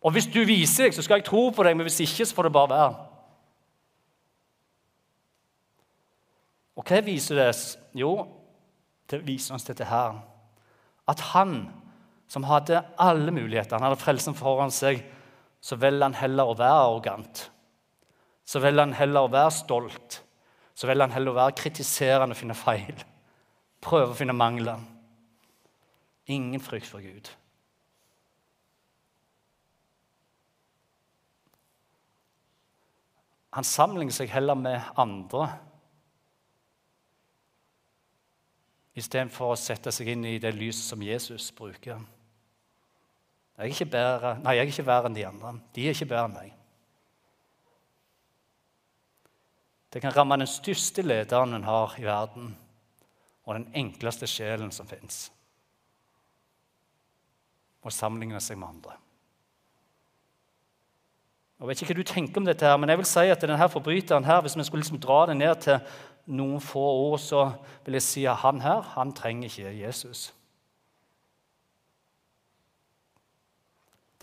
Og 0.02 0.12
hvis 0.12 0.26
du 0.26 0.44
viser 0.44 0.84
deg, 0.84 0.94
så 0.94 1.02
skal 1.02 1.14
jeg 1.14 1.24
tro 1.24 1.50
på 1.50 1.62
deg, 1.62 1.76
men 1.76 1.86
hvis 1.86 2.00
ikke, 2.00 2.26
så 2.26 2.34
får 2.34 2.42
det 2.42 2.52
bare 2.52 2.68
være. 2.68 3.06
Og 6.76 6.84
hva 6.84 7.00
viser 7.00 7.34
det? 7.34 7.78
Jo, 7.94 8.26
det 9.10 9.26
viser 9.26 9.54
oss 9.54 9.64
dette 9.64 9.84
her 9.84 10.33
at 11.10 11.20
han 11.34 11.56
som 12.30 12.46
hadde 12.48 12.80
alle 13.00 13.32
muligheter, 13.34 13.76
han 13.76 13.86
hadde 13.88 14.00
frelsen 14.00 14.36
foran 14.36 14.72
seg, 14.74 15.02
så 15.64 15.76
velger 15.80 16.08
han 16.08 16.16
heller 16.18 16.50
å 16.50 16.56
være 16.58 16.80
arrogant. 16.86 17.44
Så 18.44 18.60
velger 18.60 18.86
han 18.86 18.96
heller 18.96 19.26
å 19.26 19.32
være 19.32 19.52
stolt. 19.54 20.18
Så 20.74 20.88
velger 20.88 21.06
han 21.06 21.14
heller 21.14 21.32
å 21.32 21.38
være 21.38 21.56
kritiserende 21.56 22.34
og 22.34 22.40
finne 22.40 22.56
feil. 22.58 23.04
Prøve 23.84 24.12
å 24.12 24.18
finne 24.18 24.36
mangler. 24.36 24.82
Ingen 26.32 26.60
frykt 26.60 26.88
for 26.88 27.04
Gud. 27.04 27.30
Han 33.54 33.66
sammenligner 33.68 34.16
seg 34.16 34.32
heller 34.34 34.58
med 34.58 34.82
andre 34.98 35.46
istedenfor 38.94 39.52
å 39.52 39.58
sette 39.58 39.92
seg 39.94 40.12
inn 40.12 40.24
i 40.28 40.38
det 40.42 40.54
lyset 40.54 40.86
som 40.86 41.02
Jesus 41.02 41.50
bruker. 41.54 42.02
Jeg 43.54 43.68
er 43.68 43.70
ikke 43.70 43.90
bedre, 43.90 44.34
nei, 44.42 44.56
jeg 44.56 44.66
er 44.66 44.72
ikke 44.72 44.86
verre 44.86 45.10
enn 45.10 45.16
de 45.16 45.26
andre. 45.28 45.54
De 45.74 45.86
er 45.86 45.94
ikke 45.94 46.10
bedre 46.10 46.26
enn 46.28 46.36
meg. 46.38 46.52
Det 49.94 50.02
kan 50.02 50.14
ramme 50.14 50.40
den 50.40 50.50
største 50.50 51.04
lederen 51.06 51.54
en 51.54 51.66
har 51.68 51.94
i 52.00 52.06
verden, 52.06 52.50
og 53.46 53.54
den 53.54 53.68
enkleste 53.78 54.26
sjelen 54.26 54.72
som 54.74 54.88
fins. 54.90 55.28
Å 57.84 57.92
sammenligne 57.94 58.40
seg 58.42 58.58
med 58.58 58.72
andre. 58.72 58.96
Jeg 61.60 61.70
vet 61.70 61.82
ikke 61.82 61.94
hva 61.94 62.00
du 62.00 62.08
tenker 62.10 62.42
om 62.42 62.48
dette, 62.48 62.66
her, 62.66 62.80
men 62.80 62.90
jeg 62.90 62.98
vil 63.00 63.06
si 63.06 63.30
at 63.30 63.44
denne 63.44 63.68
forbryteren 63.70 64.26
her, 64.26 64.42
hvis 64.42 64.56
vi 64.58 64.66
skulle 64.66 64.82
liksom 64.82 64.98
dra 65.00 65.20
det 65.30 65.36
ned 65.38 65.62
til 65.62 65.78
noen 66.26 66.62
få 66.62 66.84
ord, 67.10 67.18
så 67.20 67.50
vil 67.84 67.98
jeg 67.98 68.06
si 68.06 68.24
at 68.28 68.40
han 68.44 68.62
her 68.64 68.82
han 68.94 69.12
trenger 69.16 69.50
ikke 69.50 69.74
Jesus. 69.76 70.30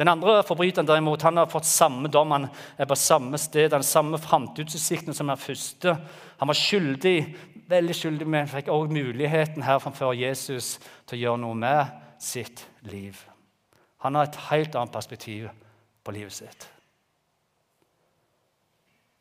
Den 0.02 0.10
andre 0.10 0.40
forbryteren 0.48 0.88
derimot, 0.88 1.22
han 1.22 1.38
har 1.38 1.50
fått 1.52 1.68
samme 1.70 2.10
dom. 2.10 2.32
Han 2.32 2.48
er 2.80 2.88
på 2.90 2.96
samme 2.98 3.38
sted, 3.38 3.74
har 3.74 3.84
samme 3.86 4.18
framtidsutsikten 4.18 5.14
som 5.14 5.30
den 5.30 5.38
første. 5.38 5.94
Han 6.40 6.50
var 6.50 6.58
skyldig, 6.58 7.18
veldig 7.70 7.98
skyldig, 7.98 8.28
men 8.28 8.50
fikk 8.50 8.72
også 8.72 8.96
muligheten 8.96 9.66
her 9.68 9.82
framfor 9.84 10.16
Jesus 10.18 10.78
til 11.06 11.20
å 11.20 11.22
gjøre 11.26 11.42
noe 11.44 11.60
med 11.60 12.00
sitt 12.24 12.64
liv. 12.88 13.20
Han 14.02 14.18
har 14.18 14.30
et 14.30 14.40
helt 14.48 14.76
annet 14.80 14.96
perspektiv 14.96 15.52
på 16.02 16.16
livet 16.16 16.34
sitt. 16.34 16.66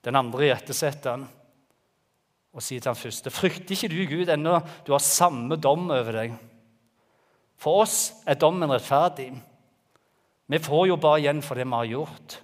Den 0.00 0.16
andre 0.16 0.49
irettesetteren 0.49 1.26
og 2.50 2.64
sier 2.64 2.83
til 2.83 2.90
han 2.90 2.99
første.: 2.99 3.30
Frykter 3.30 3.76
ikke 3.76 3.90
du 3.92 4.00
Gud 4.11 4.33
ennå 4.33 4.59
du 4.87 4.92
har 4.92 5.04
samme 5.04 5.57
dom 5.57 5.90
over 5.90 6.16
deg? 6.23 6.35
For 7.61 7.85
oss 7.85 7.99
er 8.26 8.38
dommen 8.40 8.73
rettferdig. 8.73 9.30
Vi 10.50 10.59
får 10.59 10.87
jo 10.88 10.97
bare 10.97 11.21
igjen 11.21 11.42
for 11.45 11.54
det 11.54 11.66
vi 11.69 11.76
har 11.76 11.90
gjort. 11.90 12.40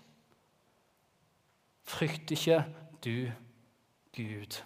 Frykter 1.87 2.37
ikke 2.37 2.59
du 3.03 3.33
Gud? 4.15 4.61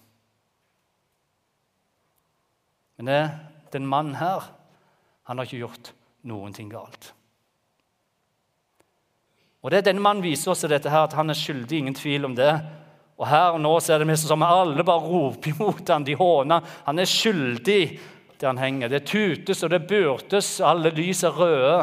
Men 2.97 3.09
det, 3.09 3.21
den 3.73 3.87
mannen 3.87 4.19
her, 4.19 4.51
han 5.23 5.39
har 5.39 5.47
ikke 5.47 5.63
gjort 5.63 5.93
noen 6.27 6.53
ting 6.53 6.69
galt. 6.69 7.13
Og 9.61 9.71
det 9.71 9.85
Denne 9.85 10.01
mannen 10.01 10.25
viser 10.25 10.51
oss 10.53 10.65
dette 10.65 10.89
her, 10.89 11.05
at 11.05 11.15
han 11.17 11.29
er 11.29 11.37
skyldig, 11.37 11.79
ingen 11.79 11.97
tvil 11.97 12.25
om 12.25 12.35
det. 12.37 12.51
Og 13.21 13.27
her 13.29 13.53
og 13.53 13.61
nå 13.61 13.75
så 13.77 13.93
er 13.93 14.01
det 14.01 14.09
nesten 14.09 14.31
som 14.31 14.41
alle 14.41 14.81
bare 14.85 15.05
roper 15.05 15.51
imot 15.53 15.93
han, 15.93 16.05
De 16.07 16.17
håner. 16.17 16.65
Han 16.87 16.99
er 16.99 17.09
skyldig 17.09 17.83
der 18.41 18.49
han 18.49 18.57
henger. 18.57 18.89
Det 18.89 19.05
tutes 19.05 19.61
og 19.61 19.69
det 19.69 19.83
burtes, 19.85 20.55
alle 20.65 20.89
lys 20.97 21.21
er 21.27 21.37
røde. 21.37 21.75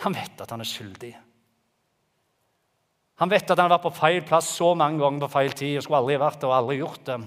Han 0.00 0.16
vet 0.16 0.40
at 0.40 0.52
han 0.54 0.64
er 0.64 0.68
skyldig. 0.68 1.12
Han 3.20 3.32
vet 3.32 3.48
at 3.48 3.56
han 3.60 3.68
har 3.68 3.76
vært 3.76 3.84
på 3.84 3.96
feil 3.96 4.22
plass 4.28 4.48
så 4.56 4.74
mange 4.76 5.00
ganger 5.00 5.24
på 5.24 5.32
feil 5.32 5.52
tid 5.56 5.76
og 5.76 5.84
skulle 5.84 6.00
aldri 6.02 6.16
vært 6.20 6.40
det 6.40 6.48
og 6.48 6.56
aldri 6.56 6.78
gjort 6.80 7.04
det. 7.08 7.18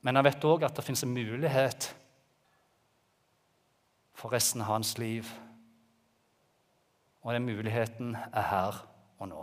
Men 0.00 0.16
han 0.16 0.24
vet 0.24 0.48
òg 0.48 0.64
at 0.64 0.76
det 0.76 0.84
fins 0.84 1.04
en 1.04 1.12
mulighet 1.12 1.90
for 4.16 4.32
resten 4.32 4.64
av 4.64 4.72
hans 4.72 4.96
liv. 5.00 5.28
Og 7.22 7.34
den 7.34 7.44
muligheten 7.44 8.16
er 8.32 8.46
her 8.50 8.86
og 9.18 9.28
nå. 9.28 9.40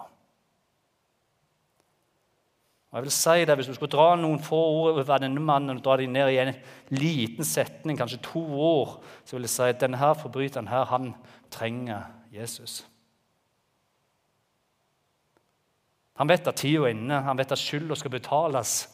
Og 2.88 2.98
jeg 2.98 3.04
vil 3.04 3.12
si 3.12 3.46
det, 3.46 3.56
Hvis 3.56 3.68
du 3.68 3.74
skulle 3.74 3.92
dra 3.92 4.16
noen 4.16 4.40
få 4.40 4.56
ord 4.56 4.92
over 4.92 5.18
denne 5.20 5.40
mannen 5.44 5.78
og 5.78 5.84
dra 5.84 5.98
dem 5.98 6.10
ned 6.16 6.30
i 6.32 6.40
en 6.42 6.54
liten 6.90 7.46
setning, 7.46 7.98
kanskje 7.98 8.24
to 8.24 8.42
ord, 8.42 9.04
så 9.26 9.36
vil 9.36 9.44
jeg 9.44 9.50
si 9.50 9.64
at 9.64 9.82
denne 9.82 9.98
forbryteren 9.98 10.68
her, 10.68 10.86
han 10.86 11.14
trenger 11.52 12.08
Jesus. 12.34 12.88
Han 16.18 16.30
vet 16.30 16.48
at 16.48 16.56
tida 16.56 16.88
er 16.88 16.96
inne, 16.96 17.22
han 17.22 17.38
vet 17.38 17.52
at 17.52 17.62
skylda 17.62 17.96
skal 17.96 18.12
betales. 18.12 18.88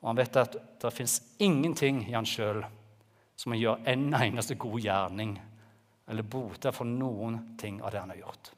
Og 0.00 0.08
han 0.08 0.16
vet 0.16 0.36
at 0.36 0.56
det 0.80 0.92
fins 0.96 1.20
ingenting 1.38 2.06
i 2.08 2.14
han 2.16 2.28
sjøl 2.28 2.64
som 3.40 3.54
gjøre 3.56 3.88
en 3.88 4.10
eneste 4.12 4.54
god 4.60 4.80
gjerning 4.84 5.34
eller 6.10 6.26
bote 6.26 6.72
for 6.76 6.88
noen 6.88 7.38
ting 7.60 7.78
av 7.80 7.94
det 7.94 8.02
han 8.02 8.12
har 8.12 8.20
gjort. 8.20 8.50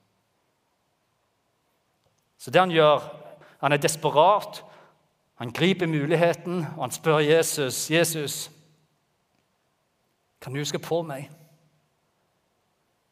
Så 2.39 2.51
det 2.51 2.63
han 2.63 2.75
gjør 2.75 3.11
Han 3.63 3.73
er 3.73 3.79
desperat. 3.79 4.65
Han 5.39 5.53
griper 5.55 5.87
muligheten, 5.87 6.65
og 6.75 6.81
han 6.83 6.91
spør 6.91 7.21
Jesus, 7.23 7.91
'Jesus, 7.91 8.51
kan 10.41 10.53
du 10.53 10.59
huske 10.59 10.79
på 10.79 11.03
meg 11.03 11.31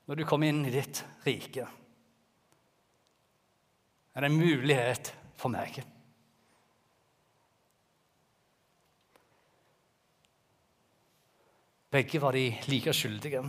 når 0.06 0.14
du 0.14 0.24
kommer 0.24 0.48
inn 0.48 0.66
i 0.66 0.70
ditt 0.74 1.04
rike?' 1.26 1.68
Er 4.14 4.20
det 4.20 4.30
en 4.30 4.38
mulighet 4.38 5.14
for 5.36 5.48
meg? 5.48 5.84
Begge 11.90 12.20
var 12.22 12.32
de 12.32 12.52
like 12.70 12.92
skyldige. 12.94 13.42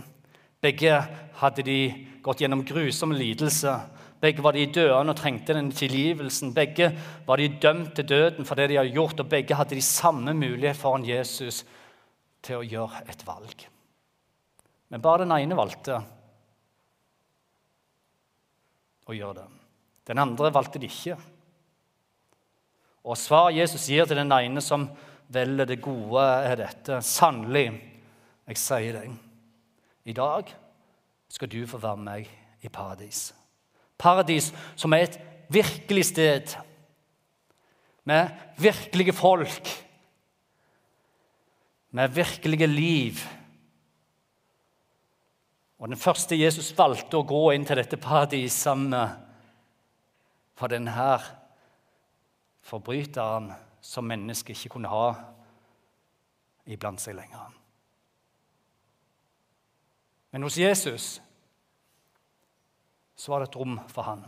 Begge 0.62 0.94
hadde 1.38 1.62
de 1.66 1.78
gått 2.22 2.42
gjennom 2.42 2.64
grusom 2.66 3.14
lidelse. 3.14 3.74
Begge 4.22 4.42
var 4.42 4.54
de 4.54 4.68
døende 4.70 5.14
og 5.14 5.18
trengte 5.18 5.54
den 5.54 5.70
tilgivelsen. 5.74 6.52
Begge 6.54 6.92
var 7.26 7.38
de 7.38 7.48
dømt 7.62 7.94
til 7.98 8.08
døden 8.08 8.46
for 8.46 8.58
det 8.58 8.68
de 8.70 8.78
hadde 8.78 8.94
gjort, 8.94 9.20
og 9.20 9.30
begge 9.30 9.58
hadde 9.58 9.78
de 9.78 9.82
samme 9.82 10.34
mulighet 10.34 10.78
foran 10.78 11.06
Jesus 11.06 11.64
til 12.42 12.58
å 12.58 12.66
gjøre 12.66 13.04
et 13.10 13.22
valg. 13.26 13.66
Men 14.90 15.02
bare 15.02 15.24
den 15.24 15.34
ene 15.34 15.58
valgte 15.58 16.00
å 19.06 19.16
gjøre 19.16 19.38
det. 19.40 19.46
Den 20.10 20.22
andre 20.22 20.50
valgte 20.54 20.82
det 20.82 20.90
ikke. 20.90 21.16
Og 23.02 23.18
svaret 23.18 23.58
Jesus 23.58 23.88
gir 23.90 24.06
til 24.06 24.18
den 24.18 24.34
ene 24.34 24.62
som 24.62 24.86
velger 25.32 25.66
det 25.66 25.80
gode, 25.82 26.22
er 26.22 26.58
dette. 26.58 27.00
Sannelig 27.02 27.91
jeg 28.52 28.60
sier 28.60 28.96
deg, 28.98 29.12
i 30.04 30.14
dag 30.16 30.50
skal 31.32 31.48
du 31.48 31.62
få 31.68 31.80
være 31.80 32.00
med 32.00 32.08
meg 32.10 32.30
i 32.62 32.70
paradis. 32.72 33.30
Paradis 33.98 34.50
som 34.76 34.92
er 34.92 35.06
et 35.06 35.18
virkelig 35.52 36.08
sted 36.10 36.56
med 38.08 38.32
virkelige 38.58 39.14
folk, 39.14 39.70
med 41.90 42.08
virkelige 42.08 42.66
liv. 42.66 43.22
Og 45.78 45.88
Den 45.88 45.98
første 45.98 46.38
Jesus 46.38 46.72
valgte 46.78 47.18
å 47.18 47.26
gå 47.26 47.52
inn 47.54 47.64
til 47.66 47.78
dette 47.78 47.98
paradis 48.00 48.54
sammen 48.54 48.92
med 48.92 49.18
for 50.58 50.70
denne 50.70 51.08
forbryteren 52.62 53.50
som 53.82 54.06
mennesket 54.06 54.54
ikke 54.54 54.76
kunne 54.76 54.92
ha 54.92 55.08
iblant 56.70 57.02
seg 57.02 57.16
lenger. 57.18 57.61
Men 60.32 60.42
hos 60.42 60.56
Jesus 60.56 61.20
så 63.14 63.32
var 63.32 63.42
det 63.42 63.50
et 63.50 63.56
rom 63.60 63.76
for 63.92 64.06
han. 64.06 64.24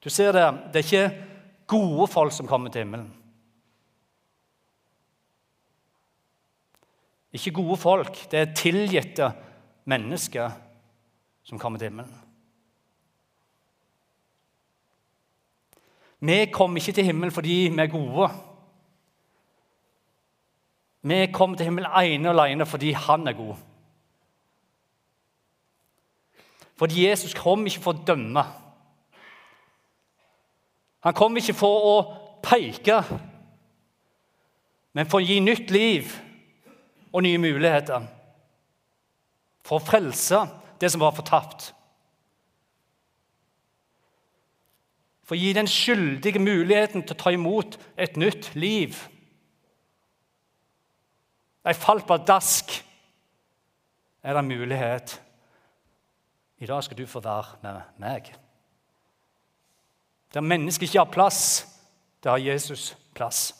Du 0.00 0.08
ser 0.10 0.32
det, 0.32 0.46
det 0.72 0.80
er 0.80 0.86
ikke 0.86 1.24
gode 1.68 2.06
folk 2.08 2.32
som 2.32 2.48
kommer 2.48 2.72
til 2.72 2.84
himmelen. 2.84 3.10
Ikke 7.36 7.52
gode 7.58 7.76
folk, 7.76 8.22
det 8.32 8.40
er 8.40 8.54
tilgitte 8.56 9.28
mennesker 9.84 10.54
som 11.44 11.60
kommer 11.60 11.78
til 11.78 11.90
himmelen. 11.90 12.14
Vi 16.26 16.46
kommer 16.48 16.80
ikke 16.80 16.96
til 16.96 17.04
himmelen 17.10 17.34
fordi 17.34 17.58
vi 17.68 17.82
er 17.82 17.92
gode. 17.92 18.30
Vi 21.06 21.26
kom 21.32 21.54
til 21.54 21.68
himmelen 21.68 21.92
ene 22.02 22.32
og 22.32 22.40
alene 22.40 22.66
fordi 22.66 22.90
han 22.92 23.28
er 23.28 23.36
god. 23.38 23.54
Fordi 26.76 27.06
Jesus 27.06 27.34
kom 27.34 27.66
ikke 27.66 27.82
for 27.84 27.94
å 27.94 28.04
dømme. 28.08 28.42
Han 31.06 31.14
kom 31.14 31.38
ikke 31.38 31.54
for 31.54 31.86
å 31.86 31.96
peke, 32.42 32.98
men 34.96 35.06
for 35.06 35.20
å 35.20 35.26
gi 35.26 35.38
nytt 35.40 35.70
liv 35.70 36.10
og 37.12 37.22
nye 37.24 37.38
muligheter. 37.40 38.04
For 39.66 39.78
å 39.78 39.86
frelse 39.86 40.42
det 40.80 40.90
som 40.92 41.02
var 41.04 41.14
fortapt. 41.16 41.70
For 45.26 45.34
å 45.36 45.40
gi 45.40 45.52
den 45.56 45.68
skyldige 45.70 46.42
muligheten 46.42 47.04
til 47.04 47.16
å 47.16 47.22
ta 47.22 47.32
imot 47.34 47.78
et 47.98 48.18
nytt 48.18 48.52
liv. 48.58 48.98
De 51.66 51.74
falt 51.74 52.06
dask. 52.26 52.84
Er 54.22 54.34
det 54.34 54.44
mulighet? 54.44 55.22
I 56.58 56.66
dag 56.66 56.84
skal 56.84 56.98
du 56.98 57.06
få 57.06 57.20
være 57.20 57.58
med 57.62 57.80
meg. 57.98 58.30
Der 60.34 60.40
mennesket 60.40 60.88
ikke 60.88 60.98
har 60.98 61.12
plass, 61.12 61.66
der 62.22 62.30
har 62.30 62.38
Jesus 62.38 62.96
plass. 63.14 63.54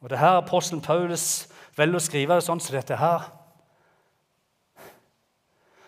Og 0.00 0.10
det 0.10 0.18
her 0.18 0.38
Apostelen 0.38 0.82
Paulus 0.82 1.48
velger 1.76 1.98
å 1.98 2.02
skrive 2.02 2.34
det 2.34 2.44
sånn 2.46 2.60
som 2.60 2.76
dette 2.76 2.98
her. 2.98 3.30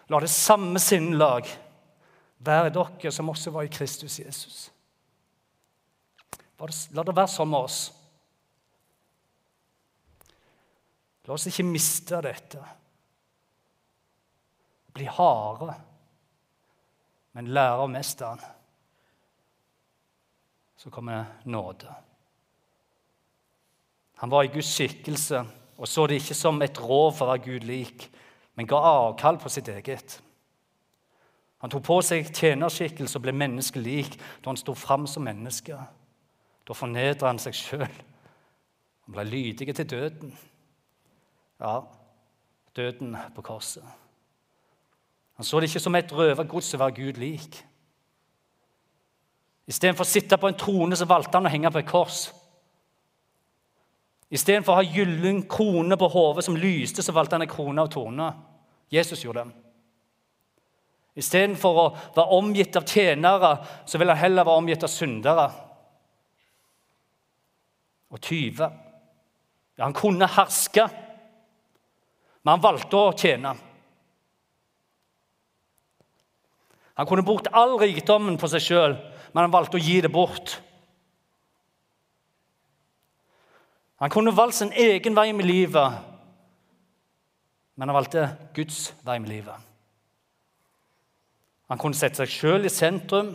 La 0.09 0.21
det 0.23 0.31
samme 0.33 0.81
sinnlag 0.81 1.47
være 2.39 2.73
dere 2.75 3.13
som 3.13 3.29
også 3.29 3.53
var 3.55 3.67
i 3.67 3.73
Kristus 3.73 4.19
Jesus. 4.19 4.69
La 6.59 7.05
det 7.07 7.15
være 7.15 7.31
sånn 7.31 7.51
med 7.53 7.69
oss. 7.69 7.79
La 11.29 11.37
oss 11.37 11.47
ikke 11.51 11.67
miste 11.69 12.19
dette. 12.25 12.63
Bli 14.97 15.07
harde, 15.13 15.75
men 17.37 17.53
lære 17.55 17.85
av 17.85 17.93
Mesteren. 17.93 18.41
Så 20.79 20.91
kommer 20.95 21.39
nåde. 21.45 21.93
Han 24.19 24.31
var 24.31 24.47
i 24.47 24.51
Guds 24.51 24.71
skikkelse 24.75 25.45
og 25.79 25.87
så 25.87 26.07
det 26.07 26.19
ikke 26.19 26.35
som 26.35 26.59
et 26.63 26.81
råd 26.83 27.13
for 27.15 27.29
å 27.29 27.35
være 27.35 27.45
Gud 27.45 27.67
lik, 27.69 28.09
men 28.59 28.67
ga 28.67 28.81
avkall 28.83 29.39
på 29.39 29.51
sitt 29.53 29.69
eget. 29.71 30.19
Han 31.63 31.71
tok 31.71 31.85
på 31.87 31.99
seg 32.07 32.33
tjenerskikkelse 32.35 33.19
og 33.19 33.25
ble 33.27 33.35
menneskelik 33.35 34.17
da 34.19 34.51
han 34.51 34.59
sto 34.59 34.75
fram 34.79 35.07
som 35.11 35.27
menneske. 35.27 35.79
Da 36.69 36.77
fornedra 36.77 37.31
han 37.31 37.41
seg 37.41 37.57
sjøl. 37.57 37.87
Han 37.89 39.15
ble 39.15 39.25
lydig 39.25 39.73
til 39.73 39.89
døden. 39.89 40.35
Ja, 41.61 41.81
døden 42.77 43.17
på 43.35 43.43
korset. 43.43 43.85
Han 45.39 45.47
så 45.47 45.61
det 45.61 45.71
ikke 45.71 45.81
som 45.81 45.97
et 45.97 46.13
røvergods 46.13 46.75
å 46.75 46.81
være 46.83 46.97
Gud 46.99 47.21
lik. 47.23 47.57
Istedenfor 49.69 50.05
å 50.05 50.09
sitte 50.09 50.37
på 50.41 50.51
en 50.51 50.59
trone 50.59 50.97
så 50.97 51.07
valgte 51.09 51.39
han 51.39 51.49
å 51.49 51.53
henge 51.53 51.71
på 51.73 51.81
et 51.81 51.89
kors. 51.89 52.19
Istedenfor 54.29 54.75
å 54.75 54.81
ha 54.83 54.85
gyllen 54.85 55.45
krone 55.49 55.97
på 55.97 56.09
hodet 56.13 56.45
som 56.45 56.57
lyste, 56.59 57.05
så 57.05 57.15
valgte 57.17 57.39
han 57.39 57.47
en 57.47 57.53
krone 57.53 57.81
av 57.81 57.89
torner. 57.93 58.37
Jesus 58.93 59.23
gjorde 59.25 59.47
det. 59.47 59.57
Istedenfor 61.19 61.81
å 61.81 61.87
være 62.17 62.37
omgitt 62.37 62.77
av 62.77 62.85
tjenere, 62.87 63.55
så 63.89 63.99
vil 63.99 64.13
han 64.13 64.21
heller 64.21 64.47
være 64.47 64.63
omgitt 64.63 64.85
av 64.85 64.93
syndere 64.93 65.49
og 68.11 68.21
tyve. 68.25 68.71
Ja, 69.79 69.85
han 69.85 69.97
kunne 69.97 70.27
herske, 70.27 70.89
men 72.43 72.55
han 72.55 72.65
valgte 72.65 72.99
å 72.99 73.15
tjene. 73.17 73.55
Han 76.99 77.07
kunne 77.07 77.23
brukt 77.23 77.51
all 77.55 77.77
rikdommen 77.79 78.39
på 78.41 78.51
seg 78.51 78.65
sjøl, 78.65 78.97
men 79.31 79.45
han 79.45 79.55
valgte 79.55 79.79
å 79.79 79.83
gi 79.83 80.01
det 80.03 80.11
bort. 80.11 80.57
Han 84.03 84.11
kunne 84.11 84.35
valgt 84.35 84.59
sin 84.59 84.75
egen 84.75 85.15
vei 85.15 85.31
med 85.35 85.47
livet, 85.47 86.05
men 87.79 87.91
han 87.91 87.99
valgte 87.99 88.27
Guds 88.55 88.93
vei 89.07 89.19
med 89.23 89.31
livet. 89.31 89.67
Han 91.69 91.79
kunne 91.79 91.99
sette 91.99 92.23
seg 92.23 92.33
sjøl 92.33 92.67
i 92.67 92.73
sentrum, 92.73 93.35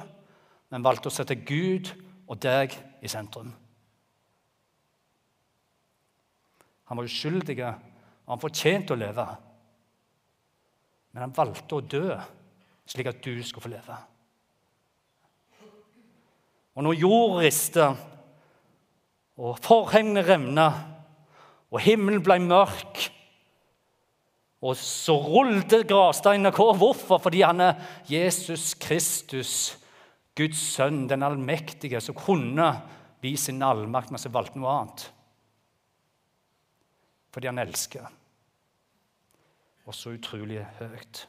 men 0.74 0.86
valgte 0.86 1.12
å 1.12 1.14
sette 1.14 1.38
Gud 1.38 1.92
og 2.28 2.40
deg 2.42 2.74
i 3.04 3.12
sentrum. 3.12 3.52
Han 6.94 7.00
var 7.02 7.10
uskyldig, 7.10 7.58
og 7.66 8.30
han 8.30 8.42
fortjente 8.42 8.94
å 8.94 9.00
leve. 9.02 9.26
Men 11.10 11.26
han 11.26 11.34
valgte 11.34 11.80
å 11.80 11.82
dø 11.82 12.18
slik 12.86 13.10
at 13.10 13.24
du 13.26 13.40
skulle 13.42 13.66
få 13.66 13.72
leve. 13.74 13.98
Og 16.78 16.86
når 16.86 17.00
jord 17.00 17.40
rister, 17.42 17.98
og 19.42 19.58
forhengene 19.66 20.22
revner, 20.22 20.78
og 21.74 21.82
himmelen 21.82 22.22
ble 22.22 22.38
mørk 22.46 23.08
og 24.64 24.78
så 24.80 25.16
rullet 25.20 25.82
gravsteinene 25.90 26.54
hvor. 26.56 26.78
Hvorfor? 26.80 27.20
Fordi 27.26 27.42
han 27.44 27.60
er 27.66 27.80
Jesus 28.08 28.72
Kristus, 28.80 29.74
Guds 30.38 30.62
sønn, 30.78 31.04
den 31.10 31.26
allmektige, 31.26 32.00
som 32.02 32.16
kunne 32.16 32.70
vise 33.24 33.50
sin 33.50 33.66
allmakt, 33.66 34.12
men 34.12 34.22
som 34.22 34.34
valgte 34.34 34.62
noe 34.62 34.78
annet. 34.78 35.04
Fordi 37.34 37.50
han 37.50 37.62
elsker. 37.64 38.06
Og 39.88 39.96
så 39.98 40.14
utrolig 40.16 40.62
høyt. 40.80 41.26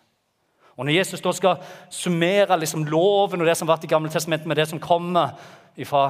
Og 0.74 0.86
Når 0.86 0.96
Jesus 0.96 1.22
da 1.22 1.32
skal 1.34 1.60
summere 1.92 2.58
liksom 2.58 2.86
loven 2.90 3.42
og 3.42 3.46
det 3.46 3.56
som 3.56 3.68
har 3.68 3.76
vært 3.76 3.86
i 3.86 3.92
Gamle 3.92 4.10
testamentet, 4.10 4.48
med 4.50 4.58
det 4.58 4.68
som 4.70 4.82
kommer 4.82 5.36
fra 5.86 6.08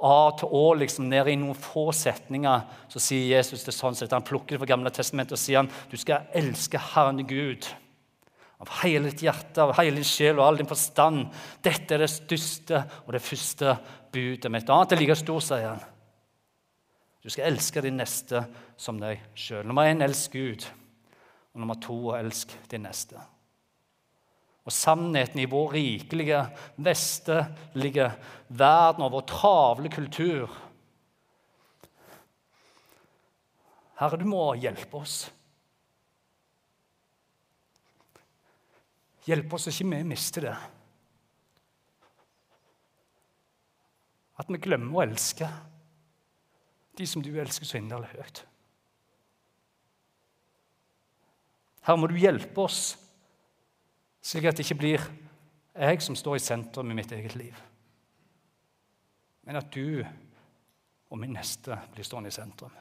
A 0.00 0.30
til 0.40 0.48
Å, 0.56 0.62
liksom, 0.80 1.10
ned 1.12 1.28
i 1.28 1.36
noen 1.36 1.56
få 1.58 1.90
setninger, 1.92 2.62
så 2.88 3.02
sier 3.04 3.36
Jesus 3.36 3.66
det 3.66 3.74
sånn 3.76 3.96
sett. 3.96 4.14
Han 4.16 4.24
plukker 4.24 4.56
det 4.56 4.62
fra 4.62 4.70
Gamle 4.72 4.92
testamentet 4.96 5.36
og 5.36 5.42
sier 5.42 5.60
han, 5.60 5.68
du 5.92 5.96
skal 6.00 6.30
elske 6.36 6.80
Herren 6.94 7.20
Gud 7.28 7.68
av 8.60 8.72
hele 8.80 9.10
ditt 9.10 9.24
hjerte, 9.24 9.60
av 9.60 9.74
hele 9.78 10.00
din 10.00 10.08
sjel 10.08 10.38
og 10.38 10.46
all 10.46 10.60
din 10.60 10.68
forstand. 10.68 11.28
Dette 11.64 11.96
er 11.96 12.04
det 12.04 12.10
største 12.12 12.82
og 13.06 13.12
det 13.16 13.22
første 13.24 13.76
budet. 14.12 14.48
Med 14.48 14.64
et 14.64 14.72
annet 14.72 14.96
er 14.96 15.00
like 15.00 15.16
stort, 15.20 15.44
sier 15.48 15.74
han. 15.74 15.84
Du 17.20 17.28
skal 17.28 17.50
elske 17.50 17.82
din 17.84 17.98
neste 18.00 18.46
som 18.80 19.00
deg 19.00 19.20
sjøl. 19.36 19.66
Nummer 19.68 19.90
én 19.90 20.00
elsk 20.04 20.38
Gud. 20.38 20.64
Og 21.52 21.60
nummer 21.60 21.76
to 21.82 22.14
elsk 22.16 22.54
din 22.70 22.86
neste 22.86 23.20
og 24.70 24.74
sannheten 24.74 25.40
i 25.40 25.48
vår 25.50 25.72
rikelige, 25.74 26.40
vestlige 26.78 28.06
verden 28.48 29.06
og 29.06 29.14
vår 29.16 29.24
travle 29.30 29.90
kultur. 29.90 30.52
Herre, 33.98 34.20
du 34.20 34.26
må 34.28 34.44
hjelpe 34.60 35.00
oss. 35.00 35.16
Hjelp 39.26 39.52
oss 39.56 39.66
så 39.66 39.74
ikke 39.74 39.90
vi 39.90 40.04
mister 40.12 40.46
det. 40.46 40.54
At 44.40 44.48
vi 44.48 44.62
glemmer 44.62 45.00
å 45.00 45.04
elske 45.04 45.50
de 47.00 47.08
som 47.08 47.22
du 47.24 47.32
elsker 47.40 47.66
så 47.66 47.80
inderlig 47.80 48.12
høyt. 48.12 48.42
Her 51.88 51.96
må 51.96 52.10
du 52.10 52.18
hjelpe 52.20 52.66
oss 52.66 52.92
slik 54.20 54.50
at 54.50 54.58
det 54.58 54.66
ikke 54.66 54.82
blir 54.82 55.06
jeg 55.80 56.02
som 56.04 56.16
står 56.18 56.36
i 56.36 56.44
sentrum 56.44 56.90
i 56.92 56.96
mitt 56.98 57.12
eget 57.16 57.34
liv, 57.40 57.56
men 59.48 59.56
at 59.56 59.70
du 59.72 60.02
og 61.10 61.18
min 61.18 61.32
neste 61.34 61.78
blir 61.94 62.06
stående 62.06 62.30
i 62.30 62.34
sentrum. 62.34 62.74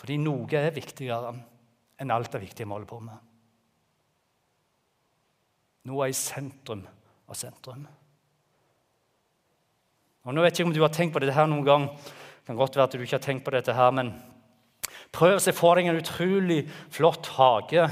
Fordi 0.00 0.18
noe 0.20 0.58
er 0.58 0.74
viktigere 0.74 1.30
enn 2.02 2.12
alt 2.12 2.34
det 2.34 2.42
viktige 2.42 2.66
vi 2.66 2.74
holder 2.74 2.90
på 2.90 2.98
med. 3.06 3.30
Noe 5.88 6.04
er 6.04 6.12
i 6.12 6.18
sentrum 6.18 6.82
av 7.28 7.38
sentrum. 7.38 7.86
Og 10.24 10.32
nå 10.32 10.44
vet 10.44 10.56
jeg 10.56 10.64
ikke 10.64 10.70
om 10.70 10.76
du 10.76 10.84
har 10.84 10.92
tenkt 10.92 11.12
på 11.12 11.20
dette 11.20 11.36
her 11.36 11.48
noen 11.50 11.66
gang. 11.66 11.90
Det 11.94 12.48
kan 12.48 12.56
godt 12.56 12.76
være 12.76 12.88
at 12.88 12.94
du 12.96 13.02
ikke 13.04 13.18
har 13.18 13.24
tenkt 13.24 13.44
på 13.44 13.52
dette 13.52 13.74
her, 13.76 13.90
men 13.92 14.14
Prøv 15.14 15.36
å 15.36 15.42
se 15.42 15.52
for 15.54 15.78
deg 15.78 15.86
en 15.88 16.00
utrolig 16.00 16.64
flott 16.92 17.28
hage. 17.36 17.84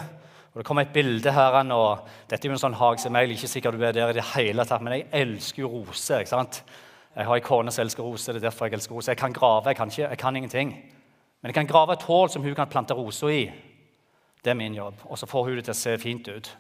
Og 0.53 0.61
Det 0.61 0.64
kommer 0.66 0.83
et 0.83 0.92
bilde 0.92 1.33
her 1.33 1.55
og 1.73 2.09
Dette 2.29 2.47
er 2.47 2.51
jo 2.51 2.57
en 2.57 2.64
sånn 2.64 2.77
hage 2.77 3.01
som 3.01 3.14
jeg 3.14 3.29
er 3.29 3.35
ikke 3.37 3.49
sikker 3.49 3.73
du 3.73 3.85
er 3.85 3.95
der 3.95 4.11
i 4.11 4.16
det 4.18 4.25
hele 4.35 4.64
tatt, 4.66 4.83
men 4.83 4.97
jeg 4.99 5.07
elsker 5.12 5.62
jo 5.62 5.71
roser. 5.71 6.21
ikke 6.21 6.35
sant? 6.35 6.62
Jeg 7.14 7.29
har 7.29 7.37
en 7.37 7.47
kone 7.47 7.73
som 7.73 7.85
elsker 7.85 8.03
roser. 8.03 8.33
det 8.33 8.42
er 8.42 8.49
derfor 8.49 8.66
Jeg 8.66 8.75
elsker 8.75 8.95
roser. 8.95 9.12
Jeg 9.12 9.18
kan 9.18 9.33
grave, 9.33 9.68
jeg 9.68 9.77
kan, 9.77 9.88
ikke, 9.88 10.09
jeg 10.09 10.18
kan 10.18 10.37
ingenting. 10.37 10.73
Men 11.42 11.49
jeg 11.49 11.55
kan 11.55 11.66
grave 11.66 11.92
et 11.92 12.03
hull 12.03 12.29
som 12.29 12.42
hun 12.42 12.55
kan 12.55 12.68
plante 12.68 12.95
roser 12.95 13.29
i. 13.29 13.53
Det 14.45 14.51
er 14.51 14.55
min 14.55 14.75
jobb. 14.75 14.95
Og 15.05 15.18
så 15.18 15.27
får 15.27 15.45
hun 15.45 15.57
det 15.57 15.64
til 15.64 15.75
å 15.75 15.83
se 15.83 15.99
fint 15.99 16.29
ut. 16.29 16.57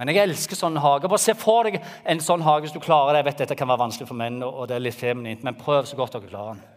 Men 0.00 0.16
jeg 0.16 0.30
elsker 0.30 0.56
sånne 0.56 0.80
hager. 0.80 1.12
Bare 1.12 1.20
Se 1.20 1.36
for 1.36 1.68
deg 1.68 1.76
en 2.08 2.24
sånn 2.24 2.44
hage 2.46 2.64
hvis 2.64 2.74
du 2.74 2.80
klarer 2.80 3.12
det. 3.12 3.20
Jeg 3.20 3.28
vet 3.28 3.40
dette 3.44 3.56
kan 3.60 3.68
være 3.68 3.84
vanskelig 3.84 4.08
for 4.08 4.16
menn, 4.16 4.40
og 4.46 4.66
det 4.70 4.78
er 4.78 4.86
litt 4.86 4.96
feminint, 4.96 5.44
men 5.44 5.58
prøv 5.60 5.84
så 5.88 5.98
godt 5.98 6.16
dere 6.16 6.30
klarer 6.30 6.56
den. 6.56 6.68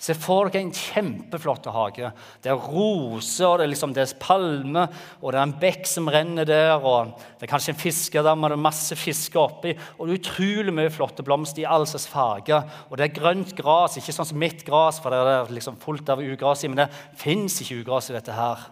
Se 0.00 0.14
for 0.16 0.48
dere 0.48 0.62
en 0.64 0.72
kjempeflott 0.72 1.66
hage. 1.74 2.08
Det 2.40 2.48
er 2.48 2.62
roser, 2.72 3.44
og 3.46 3.58
det 3.60 3.66
er, 3.66 3.70
liksom, 3.74 3.92
det 3.96 4.06
er 4.06 4.14
palmer, 4.20 5.02
og 5.20 5.34
det 5.34 5.40
er 5.40 5.44
en 5.44 5.54
bekk 5.60 5.84
som 5.88 6.08
renner 6.08 6.48
der. 6.48 6.72
og 6.80 7.12
Det 7.36 7.44
er 7.44 7.52
kanskje 7.52 7.74
en 7.74 7.80
fiskedam, 7.82 8.40
og 8.40 8.52
det 8.52 8.56
er 8.56 8.64
masse 8.64 8.96
fisk 8.96 9.36
oppi. 9.40 9.74
Og 9.98 10.08
det 10.08 10.14
er 10.14 10.22
utrolig 10.22 10.74
mye 10.76 10.92
flotte 10.92 11.24
blomster 11.24 11.66
i 11.66 11.68
all 11.68 11.84
slags 11.88 12.08
farger. 12.08 12.64
Og 12.88 12.96
det 12.96 13.10
er 13.10 13.16
grønt 13.20 13.52
gras, 13.56 13.98
ikke 14.00 14.16
sånn 14.16 14.30
som 14.32 14.40
mitt 14.40 14.64
gras, 14.64 15.00
for 15.04 15.12
det 15.12 15.20
er 15.20 15.56
liksom 15.56 15.76
fullt 15.84 16.12
av 16.12 16.24
ugras 16.24 16.64
i. 16.64 16.72
Men 16.72 16.86
det 16.86 16.92
fins 17.20 17.60
ikke 17.60 17.82
ugras 17.82 18.08
i 18.08 18.16
dette 18.16 18.36
her. 18.36 18.70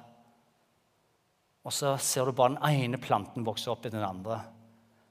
Og 1.68 1.74
så 1.74 1.98
ser 2.00 2.24
du 2.24 2.32
bare 2.32 2.54
den 2.54 2.84
ene 2.86 2.96
planten 3.00 3.44
vokse 3.44 3.68
opp 3.68 3.84
i 3.84 3.92
den 3.92 4.04
andre. 4.04 4.40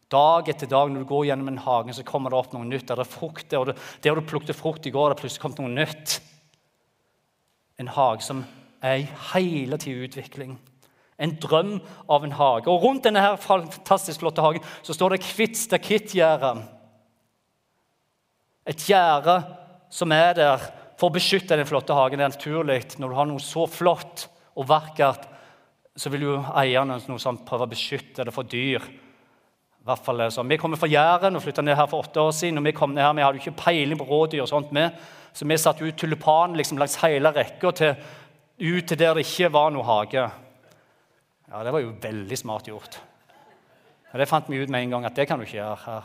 Dag 0.09 0.47
etter 0.49 0.69
dag 0.71 0.89
når 0.89 1.03
du 1.03 1.09
går 1.11 1.27
gjennom 1.27 1.51
en 1.51 1.59
hage, 1.61 1.93
så 1.93 2.05
kommer 2.07 2.33
det 2.33 2.39
opp 2.39 2.55
noe 2.55 2.65
nytt. 2.65 2.87
Der 2.89 2.97
det 2.97 3.05
er 3.05 3.11
frukt, 3.11 3.45
der, 3.51 3.75
der 4.01 4.17
du 4.17 4.23
plukket 4.25 4.57
frukt 4.57 4.87
i 4.89 4.93
går, 4.95 5.13
det 5.13 5.19
plutselig 5.19 5.43
kommet 5.43 5.61
noe 5.61 5.69
nytt. 5.75 6.15
En 7.77 7.91
hage 7.93 8.25
som 8.25 8.41
er 8.81 9.03
i 9.03 9.05
hele 9.35 9.77
tida 9.77 10.07
utvikling. 10.07 10.57
En 11.21 11.37
drøm 11.43 11.75
av 12.09 12.25
en 12.25 12.35
hage. 12.39 12.71
Og 12.73 12.81
Rundt 12.87 13.05
denne 13.05 13.21
her 13.21 13.37
fantastisk 13.41 14.25
flotte 14.25 14.41
hagen 14.41 14.65
så 14.81 14.97
står 14.97 15.13
det 15.13 15.29
hvitt 15.29 15.61
stakittgjerde. 15.61 16.55
Et 18.73 18.89
gjerde 18.89 19.39
som 19.93 20.09
er 20.15 20.33
der 20.41 20.69
for 20.97 21.11
å 21.11 21.19
beskytte 21.21 21.53
den 21.53 21.69
flotte 21.69 21.93
hagen. 21.93 22.17
Det 22.17 22.31
er 22.31 22.33
naturlig. 22.33 22.83
Når 22.97 23.13
du 23.13 23.21
har 23.21 23.29
noe 23.29 23.45
så 23.45 23.69
flott 23.69 24.25
og 24.57 24.71
vakkert, 24.73 25.35
så 25.97 26.11
vil 26.13 26.27
jo 26.27 26.37
eierne 26.53 26.99
noe 27.09 27.21
sånt 27.21 27.43
prøve 27.45 27.65
å 27.65 27.71
beskytte 27.71 28.25
det 28.27 28.33
for 28.35 28.47
dyr 28.47 28.83
hvert 29.87 30.03
fall 30.03 30.23
så. 30.31 30.43
Vi 30.43 30.57
kommer 30.59 30.79
fra 30.79 30.89
Jæren 30.89 31.37
og 31.37 31.43
flytta 31.43 31.63
ned 31.63 31.77
her 31.79 31.87
for 31.87 32.03
åtte 32.03 32.19
år 32.19 32.33
siden. 32.35 32.59
og 32.59 32.65
Vi 32.65 32.75
kom 32.75 32.93
ned 32.93 33.03
her, 33.03 33.13
vi 33.13 33.23
hadde 33.23 33.39
ikke 33.41 33.55
peiling 33.63 33.99
på 33.99 34.07
rådyr, 34.07 34.43
og 34.43 34.49
sånt 34.51 34.71
med, 34.75 34.95
så 35.33 35.47
vi 35.47 35.57
satte 35.57 35.85
ut 35.85 35.97
tulipan 35.97 36.57
liksom, 36.57 36.77
langs 36.77 36.97
hele 37.03 37.31
rekka 37.31 37.71
ut 37.71 38.87
til 38.89 38.97
der 38.97 39.13
det 39.13 39.25
ikke 39.25 39.51
var 39.53 39.71
noe 39.71 39.85
hage. 39.85 40.29
Ja, 41.47 41.63
Det 41.63 41.71
var 41.73 41.79
jo 41.79 41.95
veldig 42.01 42.37
smart 42.37 42.67
gjort. 42.67 42.99
Og 44.13 44.19
Det 44.19 44.27
fant 44.27 44.49
vi 44.49 44.57
ut 44.57 44.69
med 44.69 44.81
en 44.81 44.89
gang 44.89 45.05
at 45.05 45.15
det 45.15 45.27
kan 45.27 45.39
du 45.39 45.45
ikke 45.45 45.61
gjøre 45.61 45.83
her. 45.85 46.01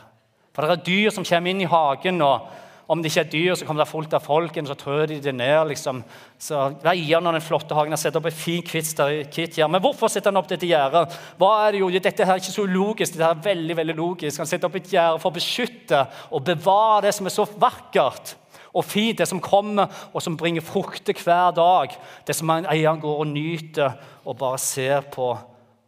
For 0.53 0.61
det 0.61 0.71
er 0.71 0.85
dyr 0.85 1.09
som 1.09 1.25
kommer 1.25 1.49
inn 1.49 1.61
i 1.61 1.65
hagen. 1.65 2.21
og 2.21 2.47
om 2.87 2.99
det 2.99 3.11
ikke 3.11 3.21
er 3.23 3.31
dyr, 3.31 3.53
så 3.55 3.65
kommer 3.65 3.83
det 3.85 3.91
fullt 3.91 4.13
av 4.17 4.25
folk, 4.25 4.57
så 4.67 4.75
trør 4.75 5.05
de 5.07 5.19
det 5.23 5.33
ned. 5.35 5.69
liksom. 5.69 6.03
Så 6.37 6.59
Eieren 6.83 7.27
av 7.27 7.33
den 7.33 7.45
flotte 7.45 7.75
hagen 7.75 7.95
har 7.95 8.01
satt 8.01 8.17
opp 8.19 8.27
et 8.27 8.35
fint 8.35 8.67
kvittgjerde. 8.67 9.69
Men 9.71 9.81
hvorfor 9.81 10.11
setter 10.11 10.33
han 10.33 10.41
opp 10.41 10.49
dette 10.51 10.67
gjerdet? 10.67 11.15
Hva 11.39 11.51
er 11.63 11.71
det 11.71 11.79
jo? 11.79 11.89
Dette 11.89 12.27
her 12.27 12.35
er 12.35 12.43
ikke 12.43 12.51
så 12.51 12.67
logisk. 12.67 13.15
Dette 13.15 13.29
er 13.31 13.47
veldig, 13.47 13.77
veldig 13.79 13.95
logisk. 13.95 14.43
Han 14.43 14.49
setter 14.49 14.67
opp 14.67 14.75
et 14.81 14.91
gjerde 14.91 15.23
for 15.23 15.31
å 15.31 15.37
beskytte 15.39 16.03
og 16.29 16.43
bevare 16.51 17.07
det 17.07 17.15
som 17.15 17.29
er 17.29 17.37
så 17.37 17.47
vakkert 17.47 18.35
og 18.73 18.83
fint, 18.89 19.19
det 19.21 19.29
som 19.29 19.41
kommer 19.41 19.91
og 20.11 20.21
som 20.25 20.35
bringer 20.37 20.65
frukter 20.65 21.15
hver 21.23 21.55
dag. 21.55 21.93
Det 22.27 22.35
som 22.35 22.51
eieren 22.51 22.99
går 22.99 23.23
og 23.23 23.29
nyter 23.31 23.99
og 24.25 24.41
bare 24.43 24.59
ser 24.59 25.05
på 25.13 25.31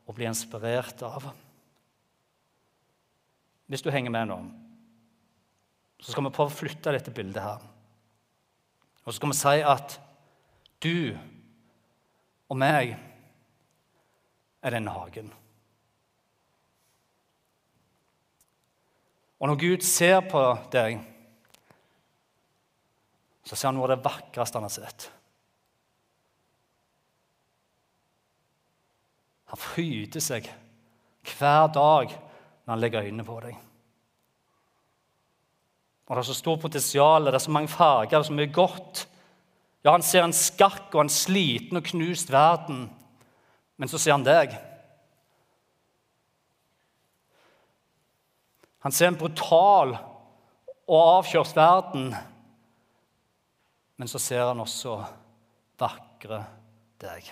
og 0.05 0.13
blir 0.15 0.29
inspirert 0.29 1.01
av. 1.03 1.34
Hvis 3.67 3.81
du 3.81 3.89
henger 3.91 4.13
med 4.13 4.29
nå 4.31 4.43
så 5.99 6.12
skal 6.12 6.27
vi 6.27 6.34
prøve 6.36 6.51
å 6.51 6.58
flytte 6.60 6.93
dette 6.93 7.13
bildet 7.15 7.43
her. 7.43 7.63
Og 9.05 9.13
så 9.13 9.17
skal 9.19 9.31
vi 9.31 9.38
si 9.39 9.63
at 9.65 9.97
du 10.84 11.17
og 12.49 12.60
meg 12.62 12.93
er 14.65 14.73
denne 14.73 14.93
hagen. 14.93 15.31
Og 19.39 19.49
når 19.49 19.60
Gud 19.62 19.84
ser 19.86 20.21
på 20.29 20.41
deg, 20.73 21.01
så 23.45 23.53
ser 23.53 23.69
han 23.69 23.77
noe 23.77 23.86
av 23.89 23.93
det 23.93 24.05
vakreste 24.05 24.58
han 24.58 24.65
har 24.65 24.73
sett. 24.73 25.08
Han 29.53 29.62
fryder 29.62 30.23
seg 30.23 30.49
hver 31.36 31.69
dag 31.73 32.10
når 32.10 32.71
han 32.71 32.81
legger 32.81 33.05
øynene 33.05 33.27
på 33.27 33.38
deg. 33.45 33.64
Og 36.06 36.15
Det 36.15 36.22
er 36.22 36.28
så 36.28 36.38
stort 36.38 36.62
potensial, 36.62 37.26
det 37.26 37.34
er 37.34 37.41
så 37.41 37.52
mange 37.52 37.68
farger, 37.68 38.10
det 38.10 38.18
er 38.20 38.28
så 38.30 38.34
mye 38.34 38.54
godt. 38.54 39.08
Ja, 39.84 39.91
Han 39.91 40.04
ser 40.04 40.24
en 40.24 40.34
skakk 40.34 40.94
og 40.94 41.02
en 41.02 41.10
sliten 41.10 41.78
og 41.78 41.84
knust 41.84 42.32
verden, 42.32 42.89
men 43.78 43.89
så 43.89 43.98
ser 43.98 44.12
han 44.12 44.26
deg. 44.26 44.54
Han 48.86 48.91
ser 48.91 49.08
en 49.08 49.18
brutal 49.18 49.96
og 50.86 51.00
avkjørt 51.18 51.56
verden, 51.58 52.12
men 53.98 54.08
så 54.08 54.20
ser 54.22 54.44
han 54.46 54.62
også 54.62 55.00
vakre 55.82 56.44
deg. 57.02 57.32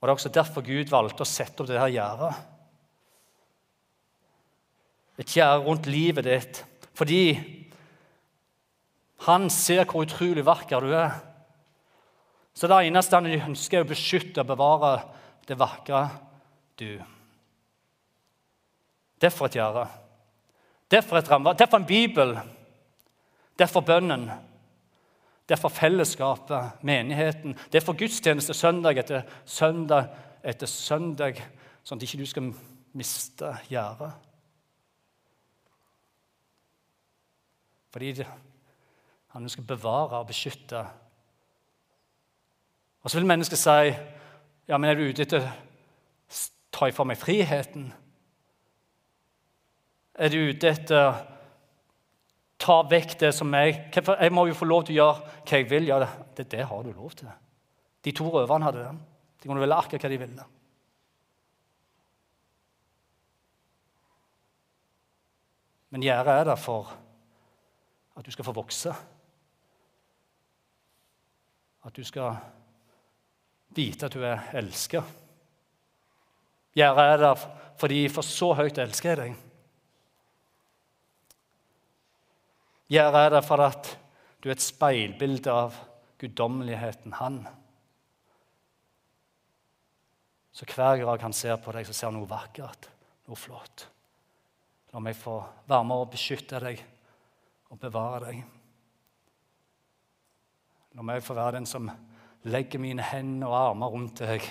Og 0.00 0.08
Det 0.08 0.10
er 0.10 0.18
også 0.18 0.34
derfor 0.34 0.64
Gud 0.66 0.90
valgte 0.90 1.22
å 1.22 1.28
sette 1.28 1.62
opp 1.62 1.68
det 1.70 1.78
her 1.80 1.92
gjerdet. 1.94 2.51
Et 5.22 5.36
gjerde 5.38 5.62
rundt 5.62 5.86
livet 5.86 6.26
ditt. 6.26 6.62
Fordi 6.98 7.38
han 9.26 9.46
ser 9.54 9.86
hvor 9.86 10.02
utrolig 10.02 10.44
vakker 10.46 10.82
du 10.82 10.94
er. 10.98 11.14
Så 12.52 12.68
det 12.68 12.82
eneste 12.88 13.16
han 13.16 13.30
ønsker, 13.30 13.80
er 13.80 13.86
å 13.86 13.88
beskytte 13.88 14.42
og 14.42 14.50
bevare 14.50 14.92
det 15.48 15.56
vakre 15.58 16.02
du. 16.80 16.98
Derfor 19.22 19.46
et 19.46 19.60
gjerde. 19.60 19.86
Derfor 20.90 21.20
et 21.20 21.30
rammeverk. 21.30 21.60
Derfor 21.62 21.80
en 21.80 21.88
bibel. 21.88 22.34
Derfor 23.58 23.86
bønnen. 23.86 24.26
Derfor 25.48 25.72
fellesskapet, 25.72 26.82
menigheten. 26.82 27.54
Derfor 27.72 27.96
gudstjeneste 27.98 28.54
søndag 28.54 28.98
etter 28.98 29.24
søndag 29.46 30.10
etter 30.42 30.66
søndag, 30.66 31.38
sånn 31.86 32.00
at 32.00 32.06
ikke 32.06 32.20
du 32.20 32.28
skal 32.28 32.50
miste 32.98 33.54
gjerdet. 33.70 34.12
Fordi 37.92 38.12
han 38.24 39.44
ønsker 39.44 39.64
å 39.64 39.72
bevare 39.74 40.20
og 40.20 40.28
beskytte. 40.30 40.80
Og 43.02 43.10
så 43.10 43.18
vil 43.18 43.28
mennesket 43.28 43.60
si 43.60 43.92
ja, 44.68 44.78
men 44.78 44.88
er 44.88 44.96
du 44.96 45.04
ute 45.04 45.26
etter 45.26 45.42
å 45.42 46.40
ta 46.72 46.88
ifra 46.88 47.04
meg 47.08 47.20
friheten? 47.20 47.90
Er 50.14 50.32
du 50.32 50.38
ute 50.52 50.70
etter 50.70 50.98
å 51.02 51.12
ta 52.62 52.78
vekk 52.86 53.16
det 53.18 53.32
som 53.34 53.50
jeg 53.58 53.90
Jeg 53.92 54.32
må 54.32 54.46
jo 54.46 54.54
få 54.54 54.68
lov 54.68 54.84
til 54.86 54.94
å 54.94 54.98
gjøre 55.00 55.38
hva 55.42 55.58
jeg 55.58 55.70
vil. 55.70 55.88
Ja, 55.90 55.98
det, 56.36 56.48
det 56.50 56.64
har 56.68 56.82
du 56.82 56.92
lov 56.92 57.16
til. 57.18 57.30
De 58.04 58.12
to 58.12 58.28
røverne 58.30 58.68
hadde 58.68 58.84
den. 58.86 59.00
De 59.42 59.48
kunne 59.48 59.62
velge 59.62 59.78
akkurat 59.78 60.04
hva 60.04 60.10
de 60.12 60.20
ville. 60.22 60.44
Men 65.92 66.04
gjerdet 66.06 66.38
er 66.40 66.46
der 66.48 66.60
for 66.60 66.94
at 68.16 68.26
du 68.26 68.30
skal 68.30 68.44
få 68.44 68.54
vokse. 68.56 68.92
At 71.82 71.96
du 71.96 72.04
skal 72.04 72.36
vite 73.74 74.06
at 74.06 74.14
du 74.14 74.22
er 74.26 74.52
elsket. 74.58 75.04
Gjerdet 76.76 77.08
er 77.14 77.16
der 77.20 77.48
fordi 77.80 78.04
for 78.12 78.24
så 78.26 78.52
høyt 78.54 78.78
elsker 78.78 79.10
jeg 79.10 79.18
deg. 79.18 79.40
Gjerdet 82.92 83.24
er 83.24 83.34
der 83.34 83.44
for 83.46 83.64
at 83.64 83.90
du 84.42 84.50
er 84.50 84.56
et 84.56 84.62
speilbilde 84.64 85.50
av 85.52 85.76
guddommeligheten 86.20 87.16
Han. 87.18 87.42
Så 90.52 90.68
hver 90.68 91.00
dag 91.00 91.22
han 91.24 91.32
ser 91.32 91.56
på 91.56 91.72
deg, 91.72 91.86
så 91.88 91.94
ser 91.96 92.10
han 92.10 92.18
noe 92.20 92.28
vakkert, 92.28 92.90
noe 93.26 93.40
flott. 93.40 93.86
La 94.92 95.00
meg 95.00 95.16
få 95.16 95.38
være 95.64 95.86
med 95.88 96.02
og 96.04 96.10
beskytte 96.12 96.60
deg 96.60 96.82
og 97.72 97.80
bevare 97.80 98.20
deg. 98.26 98.42
La 100.92 101.04
meg 101.06 101.24
få 101.24 101.36
være 101.36 101.56
den 101.56 101.68
som 101.68 101.88
legger 102.52 102.82
mine 102.82 103.04
hender 103.06 103.48
og 103.48 103.58
armer 103.70 103.94
rundt 103.94 104.20
deg, 104.20 104.44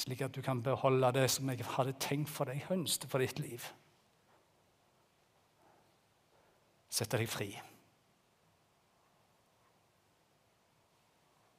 slik 0.00 0.24
at 0.26 0.34
du 0.34 0.42
kan 0.42 0.62
beholde 0.64 1.12
det 1.14 1.28
som 1.30 1.50
jeg 1.52 1.62
hadde 1.76 1.94
tenkt 2.02 2.32
for 2.34 2.50
deg, 2.50 2.64
hønste 2.66 3.10
for 3.10 3.22
ditt 3.22 3.38
liv. 3.38 3.62
Sette 6.90 7.18
deg 7.18 7.30
fri. 7.30 7.48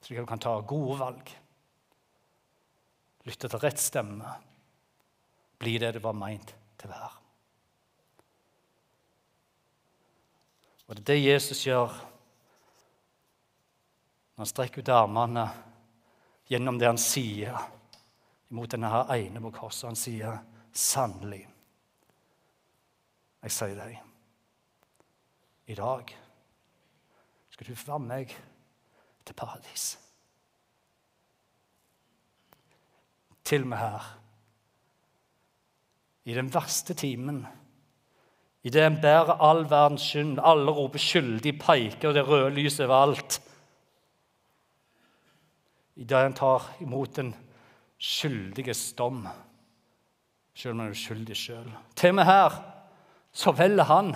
Slik 0.04 0.20
at 0.20 0.28
du 0.28 0.30
kan 0.30 0.44
ta 0.44 0.60
gode 0.68 1.00
valg. 1.00 1.32
Lytte 3.26 3.50
til 3.50 3.64
rett 3.64 3.82
stemme. 3.82 4.36
Bli 5.60 5.80
det 5.82 5.96
du 5.96 6.04
var 6.04 6.18
meint 6.18 6.54
til 6.78 6.92
å 6.92 6.94
være. 6.94 7.25
Og 10.86 10.96
det 10.96 11.02
er 11.02 11.08
det 11.10 11.24
Jesus 11.24 11.64
gjør 11.66 11.94
når 14.36 14.44
han 14.44 14.50
strekker 14.52 14.84
ut 14.84 14.92
armene 14.92 15.46
gjennom 16.52 16.78
det 16.78 16.90
han 16.90 17.00
sier 17.02 17.56
mot 18.54 18.70
denne 18.70 18.92
her 18.92 19.14
ene 19.16 19.42
på 19.42 19.54
korset. 19.56 19.88
Han 19.90 19.98
sier 19.98 20.42
sannelig, 20.76 21.46
jeg 23.46 23.54
sier 23.56 23.78
deg, 23.80 23.96
i 25.72 25.78
dag 25.78 26.12
skal 27.54 27.70
du 27.70 27.78
få 27.80 27.94
være 27.94 28.04
meg 28.04 28.34
til 29.26 29.38
paradis. 29.40 29.94
Til 33.46 33.64
og 33.64 33.72
med 33.72 33.80
her, 33.80 34.10
i 36.26 36.34
den 36.36 36.50
verste 36.52 36.98
timen 36.98 37.46
Idet 38.66 38.82
en 38.88 39.02
bærer 39.02 39.38
all 39.46 39.68
verdens 39.70 40.02
skyld, 40.10 40.40
alle 40.42 40.74
roper 40.74 41.02
skyldig, 41.02 41.54
peker, 41.62 42.10
og 42.10 42.16
det 42.18 42.28
røde 42.28 42.50
lyset 42.56 42.88
overalt. 42.88 43.38
Idet 45.96 46.26
en 46.26 46.34
tar 46.34 46.66
imot 46.82 47.16
den 47.16 47.36
skyldiges 48.02 48.94
dom, 48.98 49.28
selv 50.56 50.74
om 50.74 50.80
han 50.80 50.90
er 50.90 50.96
uskyldig 50.96 51.38
sjøl. 51.38 51.68
Til 51.96 52.10
og 52.10 52.18
med 52.18 52.26
her 52.26 52.58
så 53.36 53.52
velger 53.52 53.84
han 53.84 54.16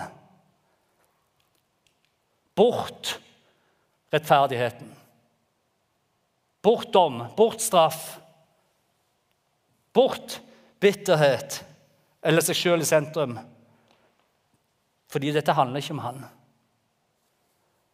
bort 2.56 3.20
rettferdigheten. 4.12 4.90
Bort 6.62 6.90
dom, 6.94 7.22
bort 7.36 7.62
straff. 7.62 8.18
Bort 9.92 10.40
bitterhet 10.80 11.62
eller 12.22 12.44
seg 12.44 12.58
sjøl 12.58 12.84
i 12.84 12.88
sentrum. 12.88 13.38
Fordi 15.10 15.32
dette 15.34 15.54
handler 15.56 15.82
ikke 15.82 15.96
om 15.96 16.04
han. 16.04 16.22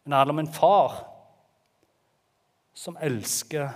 Men 0.03 0.13
det 0.13 0.19
handler 0.19 0.37
om 0.37 0.43
en 0.43 0.53
far 0.53 0.97
som 2.77 2.97
elsker 3.01 3.73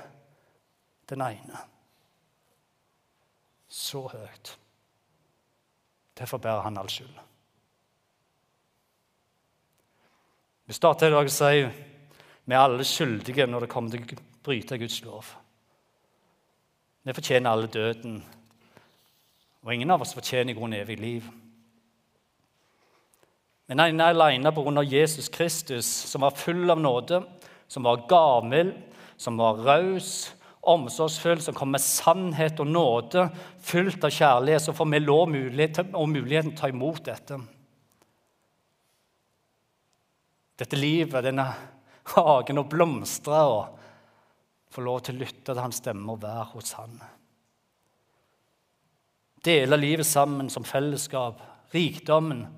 den 1.10 1.24
ene 1.26 1.66
så 3.72 4.04
høyt. 4.12 4.58
Derfor 6.18 6.38
bærer 6.44 6.62
han 6.62 6.78
all 6.78 6.90
skyld. 6.92 7.20
Vi 10.66 10.74
starter 10.76 11.08
i 11.08 11.16
dag 11.16 11.28
og 11.28 11.32
sier 11.34 11.72
vi 12.46 12.56
er 12.56 12.64
alle 12.66 12.84
skyldige 12.88 13.48
når 13.48 13.66
det 13.66 13.72
kommer 13.72 13.96
til 13.96 14.18
å 14.18 14.26
bryte 14.44 14.78
Guds 14.82 15.00
lov. 15.06 15.30
Vi 17.04 17.16
fortjener 17.16 17.50
alle 17.50 17.70
døden, 17.72 18.20
og 19.62 19.74
ingen 19.74 19.92
av 19.94 20.04
oss 20.04 20.14
fortjener 20.14 20.54
i 20.54 20.58
grunnen 20.58 20.82
evig 20.82 21.00
liv. 21.00 21.30
Men 23.72 23.80
han 23.80 24.02
er 24.04 24.12
alene 24.12 24.52
pga. 24.52 24.84
Jesus 24.84 25.30
Kristus, 25.32 25.88
som 25.88 26.26
var 26.26 26.36
full 26.36 26.68
av 26.70 26.80
nåde, 26.84 27.22
som 27.72 27.88
var 27.88 28.04
gavmild, 28.10 28.74
som 29.16 29.38
var 29.40 29.62
raus, 29.64 30.34
omsorgsfull, 30.62 31.40
som 31.40 31.56
kom 31.56 31.72
med 31.72 31.80
sannhet 31.80 32.60
og 32.60 32.68
nåde, 32.68 33.30
fullt 33.64 34.04
av 34.04 34.12
kjærlighet, 34.12 34.66
så 34.66 34.76
får 34.76 34.92
vi 34.92 35.00
lov 35.00 35.32
mulighet 35.32 35.80
og 35.88 36.12
muligheten 36.12 36.52
til 36.52 36.60
å 36.60 36.62
ta 36.66 36.72
imot 36.74 37.02
dette. 37.08 37.40
Dette 40.60 40.76
livet, 40.76 41.24
denne 41.24 41.48
hagen, 42.12 42.60
å 42.60 42.68
blomstre 42.68 43.42
og 43.56 43.80
få 44.76 44.84
lov 44.84 45.06
til 45.08 45.16
å 45.16 45.24
lytte 45.24 45.48
til 45.48 45.64
hans 45.64 45.80
stemme 45.80 46.12
og 46.12 46.26
være 46.28 46.50
hos 46.58 46.76
han. 46.76 47.00
Dele 49.48 49.80
livet 49.80 50.12
sammen 50.12 50.52
som 50.52 50.68
fellesskap, 50.68 51.40
rikdommen, 51.72 52.50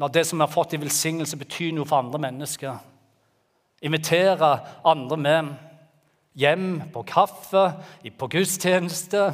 La 0.00 0.08
det 0.08 0.24
som 0.24 0.38
vi 0.38 0.46
har 0.46 0.52
fått 0.52 0.72
i 0.74 0.80
velsignelse, 0.80 1.36
bety 1.36 1.74
noe 1.76 1.84
for 1.84 2.00
andre 2.00 2.20
mennesker. 2.22 2.78
Invitere 3.84 4.48
andre 4.88 5.18
med 5.20 5.50
hjem 6.40 6.70
på 6.94 7.02
kaffe, 7.04 7.66
på 8.16 8.28
gudstjeneste. 8.32 9.26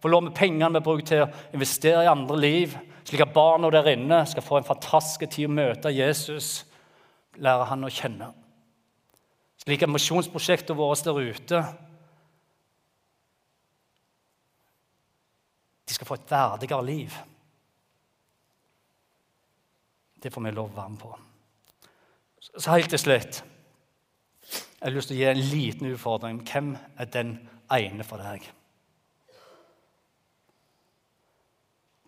Få 0.00 0.20
med 0.20 0.32
pengene 0.36 0.72
vi 0.78 0.84
bruker 0.84 1.08
til 1.10 1.24
å 1.26 1.28
investere 1.56 2.06
i 2.06 2.10
andre 2.10 2.40
liv, 2.40 2.78
slik 3.04 3.26
at 3.26 3.34
barna 3.36 3.68
der 3.72 3.92
inne 3.92 4.22
skal 4.28 4.44
få 4.44 4.60
en 4.60 4.68
fantastisk 4.68 5.28
tid 5.28 5.50
å 5.50 5.56
møte 5.56 5.92
Jesus, 5.92 6.64
lære 7.36 7.68
han 7.68 7.84
å 7.84 7.92
kjenne. 7.92 8.32
Slik 9.60 9.84
at 9.84 9.92
misjonsprosjektene 9.92 10.78
våre 10.78 10.96
der 11.04 11.20
ute 11.32 11.64
De 15.86 15.94
skal 15.94 16.08
få 16.08 16.16
et 16.16 16.30
verdigere 16.30 16.82
liv. 16.82 17.14
Det 20.26 20.32
får 20.34 20.42
vi 20.42 20.50
lov 20.50 20.72
å 20.72 20.74
være 20.74 20.90
med 20.90 20.98
på. 20.98 21.08
Så 22.42 22.72
helt 22.72 22.90
til 22.90 22.98
slutt 22.98 23.36
Jeg 24.46 24.80
har 24.82 24.90
lyst 24.90 25.12
til 25.12 25.14
å 25.14 25.20
gi 25.20 25.26
en 25.30 25.42
liten 25.52 25.86
utfordring. 25.92 26.40
Hvem 26.42 26.72
er 26.98 27.10
den 27.14 27.30
ene 27.72 28.06
for 28.06 28.18
deg? 28.18 28.42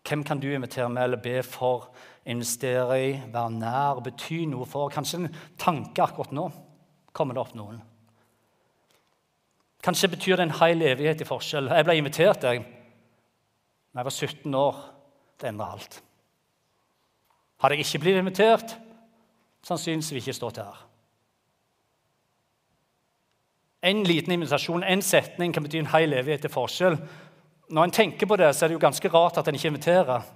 Hvem 0.02 0.24
kan 0.26 0.42
du 0.42 0.48
invitere 0.50 0.88
med 0.90 1.04
eller 1.04 1.22
be 1.22 1.36
for, 1.46 1.92
investere 2.26 2.98
i, 3.04 3.14
være 3.30 3.54
nær, 3.54 4.02
bety 4.02 4.40
noe 4.50 4.66
for? 4.66 4.90
Kanskje 4.90 5.22
en 5.22 5.30
tanke 5.60 6.02
akkurat 6.02 6.34
nå 6.34 6.48
kommer 7.14 7.38
det 7.38 7.44
opp 7.44 7.54
noen. 7.54 7.78
Kanskje 9.86 10.10
betyr 10.16 10.40
det 10.40 10.48
en 10.48 10.58
hel 10.58 10.82
evighet 10.90 11.22
i 11.22 11.30
forskjell. 11.30 11.70
Jeg 11.70 11.86
ble 11.86 11.98
invitert 12.02 12.50
jeg, 12.50 12.66
da 13.94 14.02
jeg 14.02 14.10
var 14.10 14.18
17 14.18 14.60
år. 14.64 14.84
Det 15.38 15.52
endrer 15.54 15.78
alt. 15.78 16.02
Hadde 17.58 17.74
jeg 17.74 17.86
ikke 17.86 18.02
blitt 18.04 18.20
invitert, 18.20 18.76
sannsynligvis 19.66 20.12
ikke 20.20 20.36
stått 20.36 20.60
her. 20.62 20.84
En 23.82 24.02
liten 24.06 24.34
invitasjon, 24.34 24.82
en 24.82 25.02
setning, 25.02 25.54
kan 25.54 25.62
bety 25.62 25.78
en 25.78 25.90
hel 25.92 26.14
evighet 26.14 26.46
til 26.46 26.52
forskjell. 26.54 26.98
Når 27.70 27.84
en 27.84 27.94
tenker 27.94 28.26
på 28.26 28.38
det, 28.38 28.50
så 28.54 28.64
er 28.64 28.70
det 28.70 28.78
jo 28.78 28.82
ganske 28.82 29.10
rart 29.12 29.38
at 29.38 29.48
en 29.48 29.58
ikke 29.58 29.70
inviterer. 29.72 30.26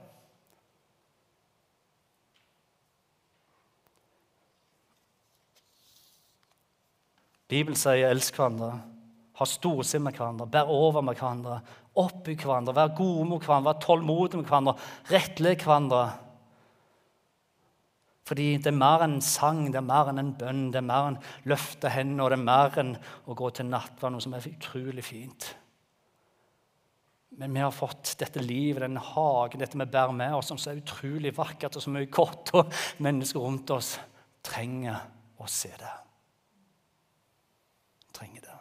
Bibelen 7.52 7.76
sier 7.76 8.08
'elsk 8.08 8.34
hverandre', 8.34 8.80
ha 9.36 9.44
storsinn 9.44 10.02
med 10.02 10.16
hverandre, 10.16 10.46
bær 10.46 10.70
over 10.72 11.02
med 11.02 11.18
hverandre, 11.18 11.60
oppbygg 11.96 12.44
hverandre, 12.46 12.74
vær 12.74 12.94
gode 12.96 13.26
mot 13.28 13.44
hverandre, 13.44 13.74
vær 13.74 13.80
tålmodige 13.80 14.40
med 14.40 14.48
hverandre, 14.48 14.74
rettleg 15.10 15.60
hverandre. 15.60 16.04
Fordi 18.28 18.52
det 18.62 18.70
er 18.70 18.78
mer 18.78 19.02
enn 19.02 19.18
sang, 19.24 19.64
det 19.72 19.80
er 19.80 19.86
mer 19.86 20.12
enn 20.12 20.20
en 20.22 20.34
bønn, 20.38 20.68
det 20.70 20.78
er 20.78 20.86
mer 20.86 21.08
enn 21.10 21.18
løfte 21.50 21.90
hendene, 21.90 22.22
og 22.22 22.30
det 22.30 22.38
er 22.38 22.44
mer 22.44 22.78
enn 22.82 22.92
å 23.26 23.34
gå 23.38 23.50
til 23.50 23.66
nattverd, 23.70 24.14
noe 24.14 24.22
som 24.22 24.36
er 24.38 24.46
utrolig 24.52 25.04
fint. 25.06 25.48
Men 27.40 27.54
vi 27.56 27.64
har 27.64 27.72
fått 27.74 28.14
dette 28.20 28.42
livet, 28.44 28.82
denne 28.84 29.02
hagen, 29.02 29.62
dette 29.62 29.78
vi 29.80 29.88
bærer 29.88 30.14
med 30.14 30.36
oss, 30.36 30.52
som 30.52 30.60
er 30.68 30.82
utrolig 30.82 31.32
vakkert, 31.34 31.78
og 31.78 31.84
så 31.84 31.92
mye 31.94 32.10
kort, 32.12 32.52
og 32.54 32.70
mennesker 33.02 33.42
rundt 33.42 33.72
oss 33.74 33.96
trenger 34.44 35.00
å 35.40 35.48
se 35.50 35.72
det. 35.80 35.94
Trenger 38.12 38.44
det. 38.44 38.51